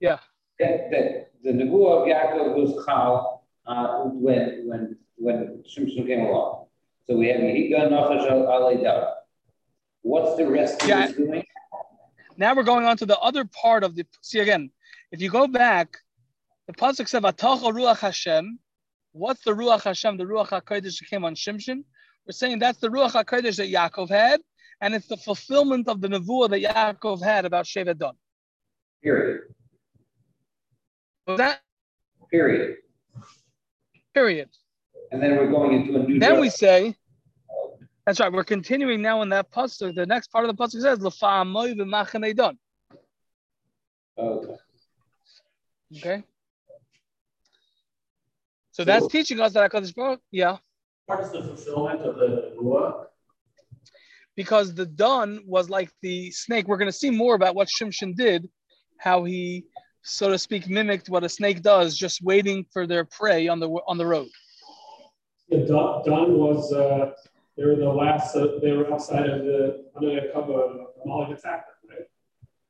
Yeah. 0.00 0.18
That, 0.58 0.90
that 0.90 1.32
the 1.42 1.50
Nebuah 1.50 2.02
of 2.02 2.08
Yaakov 2.08 2.54
was 2.54 2.84
Chal 2.86 3.44
uh, 3.66 4.04
when, 4.04 4.68
when, 4.68 4.96
when 5.16 5.62
Shimshon 5.64 6.06
came 6.06 6.26
along. 6.26 6.66
So 7.06 7.16
we 7.16 7.28
have 7.28 7.40
Yehiga 7.40 7.90
Nachash 7.90 8.30
Al 8.30 9.14
What's 10.02 10.36
the 10.36 10.46
rest 10.46 10.82
of 10.82 10.88
Yeah. 10.88 11.06
this 11.06 11.16
doing? 11.16 11.44
Now 12.36 12.54
we're 12.54 12.62
going 12.62 12.86
on 12.86 12.96
to 12.96 13.06
the 13.06 13.18
other 13.18 13.44
part 13.44 13.84
of 13.84 13.94
the. 13.94 14.06
See 14.22 14.38
again, 14.38 14.70
if 15.10 15.20
you 15.20 15.30
go 15.30 15.46
back, 15.46 15.98
the 16.66 16.72
pasuk 16.72 17.08
said 17.08 17.22
"Vatacha 17.22 17.72
Ruach 17.72 17.98
Hashem." 17.98 18.58
What's 19.12 19.44
the 19.44 19.52
Ruach 19.52 19.82
Hashem? 19.82 20.16
The 20.16 20.24
Ruach 20.24 20.48
Hakodesh 20.48 20.98
that 20.98 21.06
came 21.10 21.24
on 21.24 21.34
Shimshon. 21.34 21.84
We're 22.26 22.32
saying 22.32 22.60
that's 22.60 22.78
the 22.78 22.88
Ruach 22.88 23.12
Hakodesh 23.12 23.56
that 23.56 23.70
Yaakov 23.70 24.08
had, 24.08 24.40
and 24.82 24.94
it's 24.94 25.06
the 25.06 25.16
fulfillment 25.16 25.88
of 25.88 26.00
the 26.00 26.08
nevuah 26.08 26.50
that 26.50 26.60
Yaakov 26.60 27.22
had 27.22 27.44
about 27.44 27.64
Shevet 27.64 27.96
Don. 27.96 28.14
Period. 29.02 29.42
Was 31.26 31.38
that 31.38 31.60
Period. 32.30 32.78
period? 34.12 34.48
And 35.12 35.22
then 35.22 35.36
we're 35.36 35.50
going 35.50 35.72
into 35.72 36.00
a 36.00 36.02
new. 36.02 36.18
Then 36.18 36.40
we 36.40 36.48
say, 36.48 36.96
that's 38.04 38.18
right. 38.18 38.32
We're 38.32 38.42
continuing 38.42 39.00
now 39.02 39.22
in 39.22 39.28
that 39.28 39.50
pasuk. 39.52 39.94
The 39.94 40.06
next 40.06 40.28
part 40.32 40.48
of 40.48 40.56
the 40.56 40.60
pasuk 40.60 40.80
says 40.80 41.00
"L'fa'amoy 41.00 41.74
v'machanei 41.74 42.34
Don." 42.34 42.58
Okay. 44.18 44.56
Okay. 45.98 46.24
So 48.72 48.84
that's 48.84 49.06
teaching 49.06 49.38
us 49.40 49.52
that 49.52 49.70
Hakadosh 49.70 49.94
Baruch, 49.94 50.20
yeah. 50.30 50.56
Part 51.06 51.24
is 51.24 51.32
the 51.32 51.42
fulfillment 51.42 52.00
of 52.00 52.16
the 52.16 52.54
Nebuah. 52.56 53.06
Because 54.36 54.74
the 54.74 54.86
Don 54.86 55.40
was 55.46 55.68
like 55.68 55.90
the 56.02 56.30
snake. 56.30 56.66
We're 56.68 56.78
going 56.78 56.90
to 56.90 56.96
see 56.96 57.10
more 57.10 57.34
about 57.34 57.54
what 57.54 57.68
Shimshon 57.68 58.16
did, 58.16 58.48
how 58.98 59.24
he, 59.24 59.64
so 60.02 60.30
to 60.30 60.38
speak, 60.38 60.68
mimicked 60.68 61.08
what 61.08 61.24
a 61.24 61.28
snake 61.28 61.62
does, 61.62 61.96
just 61.96 62.22
waiting 62.22 62.66
for 62.72 62.86
their 62.86 63.04
prey 63.04 63.48
on 63.48 63.60
the 63.60 63.68
on 63.86 63.98
the 63.98 64.06
road. 64.06 64.28
Yeah, 65.48 65.66
Don, 65.66 66.02
Don 66.04 66.38
was, 66.38 66.72
uh, 66.72 67.12
they 67.56 67.64
were 67.64 67.76
the 67.76 67.88
last, 67.88 68.34
uh, 68.36 68.58
they 68.62 68.72
were 68.72 68.90
outside 68.92 69.28
of 69.28 69.44
the, 69.44 69.84
under 69.94 70.14
the 70.14 70.30
cover 70.32 70.54
of 70.54 70.86
Amalek 71.04 71.38
attack 71.38 71.66
them, 71.66 71.90
right? 71.90 72.06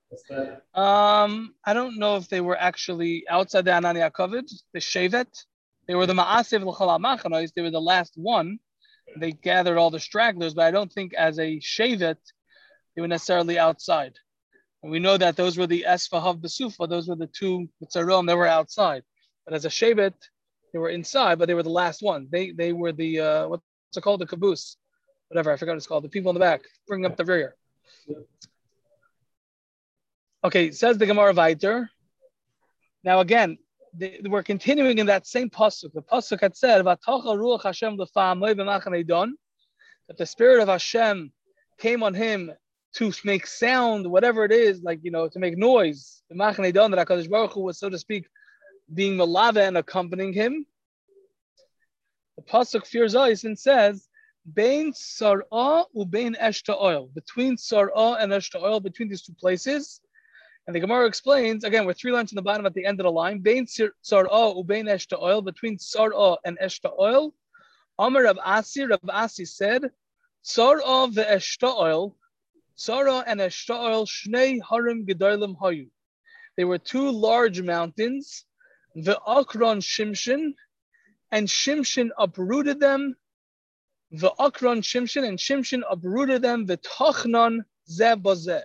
What's 0.08 0.24
that? 0.28 0.64
Um, 0.78 1.54
I 1.64 1.74
don't 1.74 1.98
know 1.98 2.16
if 2.16 2.28
they 2.28 2.40
were 2.40 2.58
actually 2.58 3.24
outside 3.28 3.64
the 3.64 3.70
Anani 3.70 4.10
Yaakov, 4.10 4.42
the 4.72 4.80
Shevet. 4.80 5.44
They 5.86 5.94
were 5.94 6.06
the 6.06 6.14
Ma'asev 6.14 6.64
L'chal. 6.64 7.52
They 7.54 7.62
were 7.62 7.70
the 7.70 7.80
last 7.80 8.14
one. 8.16 8.58
They 9.16 9.32
gathered 9.32 9.78
all 9.78 9.90
the 9.90 10.00
stragglers, 10.00 10.54
but 10.54 10.64
I 10.64 10.70
don't 10.70 10.92
think 10.92 11.14
as 11.14 11.38
a 11.38 11.58
Shevet 11.58 12.16
they 12.94 13.02
were 13.02 13.08
necessarily 13.08 13.58
outside. 13.58 14.14
And 14.82 14.90
we 14.90 14.98
know 14.98 15.16
that 15.16 15.36
those 15.36 15.56
were 15.56 15.66
the 15.66 15.84
Esfahav 15.88 16.40
Besufa. 16.40 16.88
Those 16.88 17.08
were 17.08 17.16
the 17.16 17.28
two 17.28 17.68
Mitzarom 17.82 18.26
that 18.26 18.36
were 18.36 18.46
outside. 18.46 19.02
But 19.44 19.54
as 19.54 19.64
a 19.64 19.68
Shevet, 19.68 20.14
they 20.72 20.78
were 20.78 20.88
inside, 20.88 21.38
but 21.38 21.46
they 21.46 21.54
were 21.54 21.62
the 21.62 21.70
last 21.70 22.02
one. 22.02 22.28
They 22.30 22.52
they 22.52 22.72
were 22.72 22.92
the 22.92 23.20
uh, 23.20 23.48
what's 23.48 23.62
it 23.96 24.00
called, 24.00 24.20
the 24.20 24.26
caboose, 24.26 24.76
whatever 25.28 25.52
I 25.52 25.56
forgot 25.56 25.76
it's 25.76 25.86
called. 25.86 26.04
The 26.04 26.08
people 26.08 26.30
in 26.30 26.34
the 26.34 26.40
back 26.40 26.62
bring 26.88 27.04
up 27.04 27.16
the 27.16 27.24
rear. 27.24 27.54
Okay, 30.44 30.72
says 30.72 30.98
the 30.98 31.06
Gemara 31.06 31.34
Viter. 31.34 31.88
Now 33.04 33.20
again, 33.20 33.58
the, 33.94 34.20
we're 34.24 34.42
continuing 34.42 34.98
in 34.98 35.06
that 35.06 35.26
same 35.26 35.50
pasuk. 35.50 35.92
The 35.92 36.02
pasuk 36.02 36.40
had 36.40 36.56
said, 36.56 36.84
"V'atocha 36.84 37.36
ruach 37.36 37.62
Hashem 37.62 37.96
l'fa'amoy 37.96 38.54
b'machanei 38.54 39.06
don," 39.06 39.36
that 40.08 40.16
the 40.16 40.26
spirit 40.26 40.60
of 40.60 40.68
Hashem 40.68 41.32
came 41.78 42.02
on 42.02 42.14
him 42.14 42.52
to 42.94 43.12
make 43.24 43.46
sound, 43.46 44.10
whatever 44.10 44.44
it 44.44 44.52
is, 44.52 44.82
like 44.82 45.00
you 45.02 45.10
know, 45.10 45.28
to 45.28 45.38
make 45.38 45.56
noise. 45.56 46.22
The 46.28 46.36
machanei 46.36 46.72
don 46.72 46.90
that 46.90 47.06
Hakadosh 47.06 47.28
Baruch 47.28 47.52
Hu 47.52 47.62
was, 47.62 47.78
so 47.78 47.88
to 47.88 47.98
speak, 47.98 48.26
being 48.92 49.16
malava 49.16 49.66
and 49.66 49.78
accompanying 49.78 50.32
him. 50.32 50.66
The 52.36 52.42
pasuk 52.42 52.86
fears 52.86 53.14
us 53.14 53.44
and 53.44 53.58
says, 53.58 54.08
"Bein 54.54 54.92
sar'a 54.92 55.84
ubein 55.94 56.34
eshta 56.38 56.80
oil." 56.80 57.08
Between 57.14 57.56
sar'a 57.56 58.22
and 58.22 58.32
eshta 58.32 58.62
oil, 58.62 58.80
between 58.80 59.08
these 59.08 59.22
two 59.22 59.34
places. 59.34 60.00
And 60.66 60.76
the 60.76 60.80
Gemara 60.80 61.06
explains 61.06 61.64
again, 61.64 61.86
with 61.86 61.98
three 61.98 62.12
lines 62.12 62.30
in 62.30 62.36
the 62.36 62.42
bottom 62.42 62.66
at 62.66 62.74
the 62.74 62.86
end 62.86 63.00
of 63.00 63.04
the 63.04 63.10
line. 63.10 63.40
Between 63.40 63.66
sar'a 63.66 64.76
and 66.44 66.58
eshta 66.58 66.98
oil. 66.98 67.34
Amar 67.98 68.22
Rav 68.22 68.38
Asi, 68.44 68.84
Rav 68.84 69.00
Asi 69.08 69.44
said, 69.44 69.90
Sar'a 70.42 71.08
ve'eshta 71.12 71.76
oil. 71.76 72.16
Sar'a 72.76 73.24
and 73.26 73.40
eshta 73.40 73.76
oil. 73.76 74.06
Shnei 74.06 74.60
harim 74.62 75.04
gedolim 75.04 75.56
hayu. 75.58 75.90
They 76.56 76.64
were 76.64 76.78
two 76.78 77.10
large 77.10 77.60
mountains. 77.60 78.44
Ve'akron 78.96 79.82
Shimshin, 79.82 80.54
and 81.32 81.48
Shimshin 81.48 82.10
uprooted 82.18 82.78
them. 82.78 83.16
Ve'akron 84.14 84.82
Shimshin, 84.82 85.26
and 85.26 85.38
Shimshin 85.38 85.82
uprooted 85.90 86.42
them. 86.42 86.66
Ve'tachnon 86.66 87.64
zeh 87.90 88.14
bazeh 88.22 88.62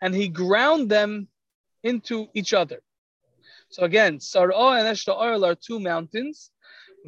and 0.00 0.14
he 0.14 0.28
ground 0.28 0.90
them 0.90 1.28
into 1.82 2.28
each 2.34 2.52
other. 2.52 2.80
So 3.70 3.82
again, 3.84 4.18
Sar'a 4.18 4.78
and 4.78 4.86
Eshta 4.86 5.16
Oil 5.16 5.44
are 5.44 5.54
two 5.54 5.80
mountains. 5.80 6.50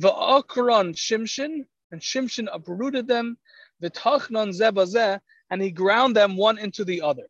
V'akron 0.00 0.94
Shimshin, 0.94 1.66
and 1.90 2.00
Shimshin 2.00 2.48
uprooted 2.52 3.06
them. 3.06 3.38
V'tachnon 3.82 4.50
zebazeh, 4.50 5.20
and 5.50 5.62
he 5.62 5.70
ground 5.70 6.16
them 6.16 6.36
one 6.36 6.58
into 6.58 6.84
the 6.84 7.02
other. 7.02 7.28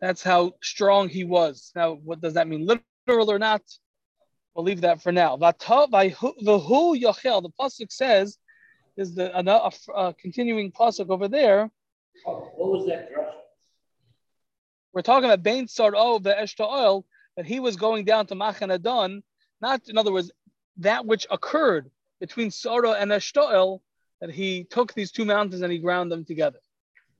That's 0.00 0.22
how 0.22 0.54
strong 0.62 1.08
he 1.08 1.24
was. 1.24 1.72
Now, 1.74 1.94
what 1.94 2.20
does 2.20 2.34
that 2.34 2.48
mean, 2.48 2.66
literal 2.66 3.30
or 3.30 3.38
not? 3.38 3.62
We'll 4.54 4.64
leave 4.64 4.82
that 4.82 5.02
for 5.02 5.12
now. 5.12 5.36
V'hu 5.36 7.00
yochel, 7.00 7.42
the 7.42 7.50
pasuk 7.60 7.92
says, 7.92 8.38
is 8.96 9.14
the 9.14 9.36
a, 9.36 9.42
a, 9.42 9.72
a 9.94 10.14
continuing 10.14 10.70
pasuk 10.70 11.10
over 11.10 11.26
there. 11.28 11.70
Oh, 12.26 12.50
What 12.56 12.70
was 12.70 12.86
that? 12.86 13.10
We're 14.94 15.02
talking 15.02 15.24
about 15.24 15.42
Bain 15.42 15.66
Sar'o 15.66 16.22
the 16.22 16.30
Eshta 16.30 16.64
oil, 16.64 17.04
that 17.36 17.44
he 17.44 17.58
was 17.58 17.76
going 17.76 18.04
down 18.04 18.26
to 18.28 18.36
Machanadon, 18.36 19.22
not 19.60 19.88
in 19.88 19.98
other 19.98 20.12
words, 20.12 20.30
that 20.78 21.04
which 21.04 21.26
occurred 21.30 21.90
between 22.20 22.50
Sar'o 22.50 22.94
and 22.96 23.10
Eshta 23.10 23.52
oil, 23.52 23.82
that 24.20 24.30
he 24.30 24.64
took 24.64 24.94
these 24.94 25.10
two 25.10 25.24
mountains 25.24 25.62
and 25.62 25.72
he 25.72 25.78
ground 25.78 26.12
them 26.12 26.24
together. 26.24 26.60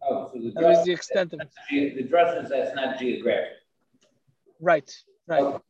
Oh, 0.00 0.30
so 0.32 0.38
the 0.38 0.52
That 0.52 0.62
was 0.62 0.84
the 0.84 0.92
extent 0.92 1.32
of 1.32 1.40
it. 1.40 1.96
the 1.96 2.02
dress 2.04 2.44
is 2.44 2.50
that's 2.50 2.76
not 2.76 2.98
geographic. 2.98 3.54
Right, 4.60 4.90
right. 5.26 5.60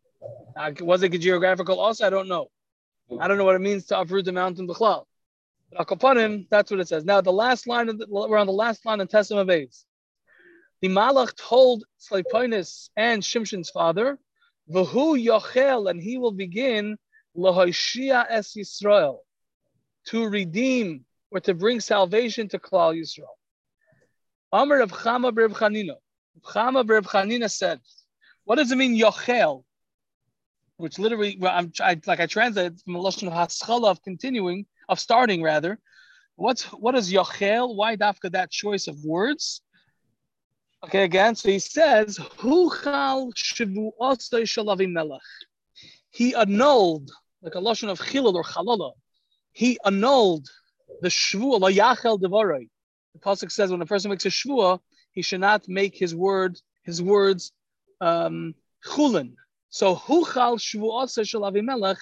Uh, 0.56 0.72
was 0.80 1.02
it 1.02 1.08
geographical 1.08 1.80
also? 1.80 2.06
I 2.06 2.10
don't 2.10 2.28
know. 2.28 2.48
I 3.18 3.28
don't 3.28 3.38
know 3.38 3.44
what 3.44 3.56
it 3.56 3.60
means 3.60 3.86
to 3.86 3.98
uproot 3.98 4.26
the 4.26 4.32
mountain 4.32 4.68
B'chlal. 4.68 5.04
But 5.76 6.46
that's 6.50 6.70
what 6.70 6.80
it 6.80 6.88
says. 6.88 7.04
Now, 7.04 7.20
the 7.20 7.32
last 7.32 7.66
line, 7.66 7.88
of 7.88 7.98
the, 7.98 8.06
we're 8.08 8.38
on 8.38 8.46
the 8.46 8.52
last 8.52 8.84
line 8.84 9.00
in 9.00 9.08
Tes 9.08 9.30
Amud 9.30 9.48
Bais. 9.48 9.84
The 10.85 10.90
Malach 10.90 11.35
told 11.37 11.85
Sleiponis 11.99 12.90
and 12.94 13.23
Shimshon's 13.23 13.70
father, 13.70 14.18
V'hu 14.70 15.18
yochel, 15.18 15.88
and 15.88 15.99
he 15.99 16.18
will 16.18 16.31
begin 16.31 16.99
Lahoshia 17.35 18.27
es 18.29 18.53
Yisrael, 18.53 19.20
to 20.09 20.29
redeem 20.29 21.07
or 21.31 21.40
to 21.40 21.55
bring 21.55 21.81
salvation 21.81 22.49
to 22.49 22.59
Klal 22.59 22.94
Yisrael. 22.94 23.33
Amr 24.53 24.81
of 24.81 24.92
Chama 24.92 25.35
Reb 25.35 25.53
Chanina. 25.53 25.94
Chama 26.42 26.87
Reb 26.87 27.07
Chanina 27.07 27.51
said, 27.51 27.81
what 28.44 28.57
does 28.57 28.70
it 28.70 28.77
mean 28.77 28.94
yochel? 28.94 29.64
which 30.77 30.99
literally, 30.99 31.38
well, 31.40 31.57
I'm 31.57 31.73
I, 31.81 31.99
like 32.07 32.20
I 32.20 32.27
translate 32.27 32.79
from 32.85 32.97
a 32.97 32.99
lashon 32.99 33.29
of 33.29 33.33
haschala 33.33 33.87
of 33.87 34.03
continuing 34.03 34.66
of 34.90 35.01
starting 35.01 35.40
rather. 35.40 35.79
What's 36.37 36.64
what 36.64 36.94
is 36.94 37.11
yochel? 37.11 37.75
Why 37.75 37.97
dafka 37.97 38.33
that 38.33 38.51
choice 38.51 38.87
of 38.87 39.03
words? 39.03 39.62
Okay, 40.85 41.05
again, 41.05 41.35
so 41.35 41.49
he 41.49 41.59
says, 41.59 42.18
Huchal 42.18 43.33
shivu 43.33 43.90
shalavim 43.99 44.92
melech. 44.92 45.20
He 46.11 46.35
annulled, 46.35 47.11
like 47.40 47.55
a 47.55 47.59
lashon 47.59 47.88
of 47.88 47.99
chilul 47.99 48.35
or 48.35 48.44
chalala, 48.44 48.92
he 49.53 49.79
annulled 49.87 50.47
the 51.01 51.09
shvu 51.09 51.59
la 51.59 51.70
yachel 51.70 52.20
devarai. 52.20 52.68
The 53.14 53.18
pasuk 53.20 53.51
says 53.51 53.70
when 53.70 53.81
a 53.81 53.87
person 53.87 54.11
makes 54.11 54.27
a 54.27 54.29
shvua, 54.29 54.79
he 55.12 55.23
should 55.23 55.40
not 55.40 55.66
make 55.68 55.97
his 55.97 56.14
word 56.14 56.61
his 56.83 57.01
words 57.01 57.53
um, 58.03 58.55
chulin. 58.85 59.33
So 59.70 59.97
huchal 59.97 60.59
shvuasa 60.59 61.27
shel 61.27 61.42
Avimelech, 61.51 61.97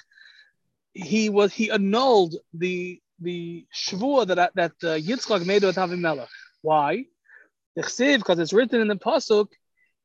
he 0.93 1.29
was 1.29 1.53
he 1.53 1.71
annulled 1.71 2.35
the 2.53 2.99
the 3.19 3.65
shvua 3.73 4.27
that 4.27 4.51
that 4.55 4.73
uh, 4.83 4.97
Yitzchak 4.97 5.45
made 5.45 5.63
with 5.63 5.77
Avimelech. 5.77 6.27
Why? 6.61 7.05
Because 7.75 8.39
it's 8.39 8.53
written 8.53 8.81
in 8.81 8.87
the 8.87 8.95
pasuk, 8.95 9.47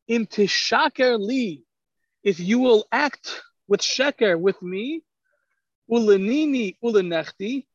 "Im 0.07 0.27
tishaker 0.27 1.19
li," 1.19 1.65
if 2.23 2.41
you 2.41 2.59
will 2.59 2.87
act 2.91 3.43
with 3.67 3.81
sheker 3.81 4.39
with 4.41 4.61
me, 4.63 5.03
ulenini 5.91 6.77
ulenechti, 6.83 7.67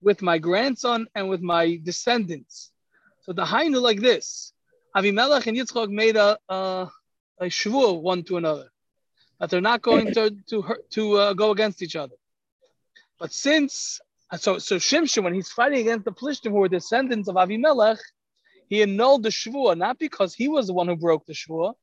with 0.00 0.22
my 0.22 0.38
grandson 0.38 1.06
and 1.14 1.28
with 1.28 1.40
my 1.40 1.80
descendants. 1.82 2.70
So 3.22 3.32
the 3.32 3.44
Hainu 3.44 3.80
like 3.80 4.00
this. 4.00 4.52
Avimelech 4.96 5.46
and 5.46 5.56
Yitzchak 5.56 5.90
made 5.90 6.16
a, 6.16 6.38
a, 6.48 6.88
a 7.40 7.44
shvur 7.46 8.00
one 8.00 8.22
to 8.24 8.38
another, 8.38 8.70
that 9.38 9.50
they're 9.50 9.60
not 9.60 9.82
going 9.82 10.12
to 10.14 10.30
to 10.48 10.76
to 10.90 11.14
uh, 11.14 11.32
go 11.34 11.50
against 11.50 11.82
each 11.82 11.94
other. 11.94 12.16
But 13.20 13.32
since 13.32 14.00
so 14.36 14.58
so 14.58 14.76
Shimshon, 14.76 15.24
when 15.24 15.34
he's 15.34 15.50
fighting 15.50 15.80
against 15.80 16.04
the 16.04 16.12
Plishtim 16.12 16.50
who 16.52 16.58
were 16.58 16.68
descendants 16.68 17.28
of 17.28 17.36
Avimelech, 17.36 17.98
he 18.68 18.82
annulled 18.82 19.22
the 19.22 19.30
shvur 19.30 19.76
not 19.76 19.98
because 19.98 20.34
he 20.34 20.48
was 20.48 20.66
the 20.66 20.74
one 20.74 20.88
who 20.88 20.96
broke 20.96 21.26
the 21.26 21.32
shvur, 21.32 21.74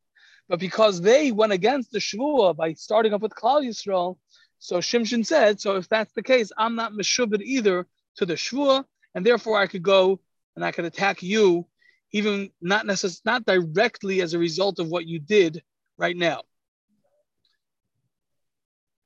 but 0.48 0.60
because 0.60 1.02
they 1.02 1.32
went 1.32 1.54
against 1.54 1.92
the 1.92 2.00
shvur 2.00 2.56
by 2.56 2.74
starting 2.74 3.14
up 3.14 3.22
with 3.22 3.34
Klal 3.34 3.66
Yisrael. 3.66 4.18
So 4.60 4.78
Shimshon 4.78 5.26
said, 5.26 5.60
so 5.60 5.76
if 5.76 5.90
that's 5.90 6.14
the 6.14 6.24
case, 6.24 6.52
I'm 6.58 6.76
not 6.76 6.94
meshubed 6.94 7.42
either 7.42 7.88
to 8.18 8.26
the 8.26 8.36
shvur, 8.36 8.86
and 9.14 9.26
therefore 9.26 9.58
I 9.58 9.68
could 9.68 9.84
go 9.84 10.20
and 10.56 10.64
I 10.64 10.72
could 10.72 10.86
attack 10.86 11.22
you 11.22 11.68
even 12.12 12.50
not 12.62 12.86
necessarily 12.86 13.22
not 13.26 13.46
directly 13.46 14.22
as 14.22 14.34
a 14.34 14.40
result 14.40 14.80
of 14.80 14.88
what 14.88 15.06
you 15.06 15.20
did 15.20 15.62
right 15.98 16.16
now. 16.16 16.44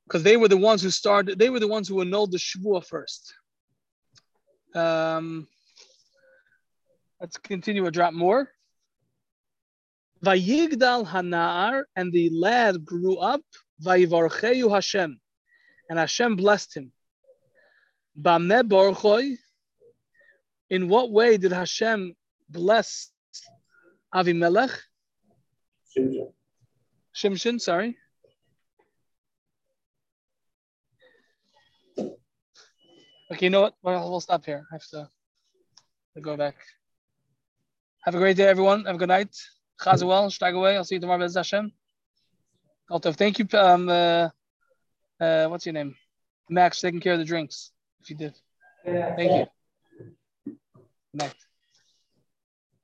Because 0.06 0.22
they 0.22 0.36
were 0.36 0.48
the 0.48 0.56
ones 0.56 0.82
who 0.82 0.90
started, 0.90 1.38
they 1.38 1.50
were 1.50 1.60
the 1.60 1.68
ones 1.68 1.88
who 1.88 2.00
annulled 2.00 2.32
the 2.32 2.38
Shavua 2.38 2.84
first. 2.84 3.34
Um, 4.74 5.48
let's 7.20 7.36
continue 7.36 7.86
a 7.86 7.90
drop 7.90 8.14
more. 8.14 8.50
Vayigdal 10.24 11.06
Hanar, 11.06 11.84
and 11.96 12.12
the 12.12 12.30
lad 12.30 12.84
grew 12.84 13.16
up, 13.16 13.42
Vayivarcheyu 13.82 14.70
Hashem, 14.70 15.18
and 15.88 15.98
Hashem 15.98 16.36
blessed 16.36 16.76
him. 16.76 16.92
Bameh 18.20 18.68
Borchoi, 18.68 19.36
in 20.68 20.88
what 20.88 21.10
way 21.10 21.36
did 21.36 21.52
Hashem 21.52 22.14
bless 22.48 23.10
Avimelech. 24.14 24.76
Shimshon. 25.96 26.32
Shimshon, 27.14 27.60
sorry. 27.60 27.96
Okay, 33.32 33.46
you 33.46 33.50
know 33.50 33.60
what? 33.62 33.74
Well, 33.82 34.10
we'll 34.10 34.20
stop 34.20 34.44
here. 34.44 34.66
I 34.70 34.74
have 34.74 34.86
to, 34.88 35.08
to 36.14 36.20
go 36.20 36.36
back. 36.36 36.56
Have 38.04 38.14
a 38.14 38.18
great 38.18 38.36
day, 38.36 38.46
everyone. 38.46 38.84
Have 38.86 38.94
a 38.94 38.98
good 38.98 39.08
night. 39.08 39.36
Chazuel, 39.78 40.30
steig 40.30 40.54
away. 40.54 40.76
I'll 40.76 40.84
see 40.84 40.94
you 40.94 41.00
tomorrow, 41.00 41.20
Bez 41.20 41.34
Hashem. 41.34 41.70
Altov, 42.90 43.16
thank 43.16 43.38
you. 43.38 43.46
Um, 43.52 43.88
uh, 43.90 44.30
uh, 45.20 45.46
what's 45.48 45.66
your 45.66 45.74
name? 45.74 45.94
Max, 46.48 46.80
taking 46.80 47.00
care 47.00 47.12
of 47.12 47.18
the 47.18 47.26
drinks, 47.26 47.72
if 48.00 48.08
you 48.08 48.16
did. 48.16 48.34
Thank 48.84 49.32
you. 49.32 49.46
Good 50.46 50.56
night. 51.12 51.34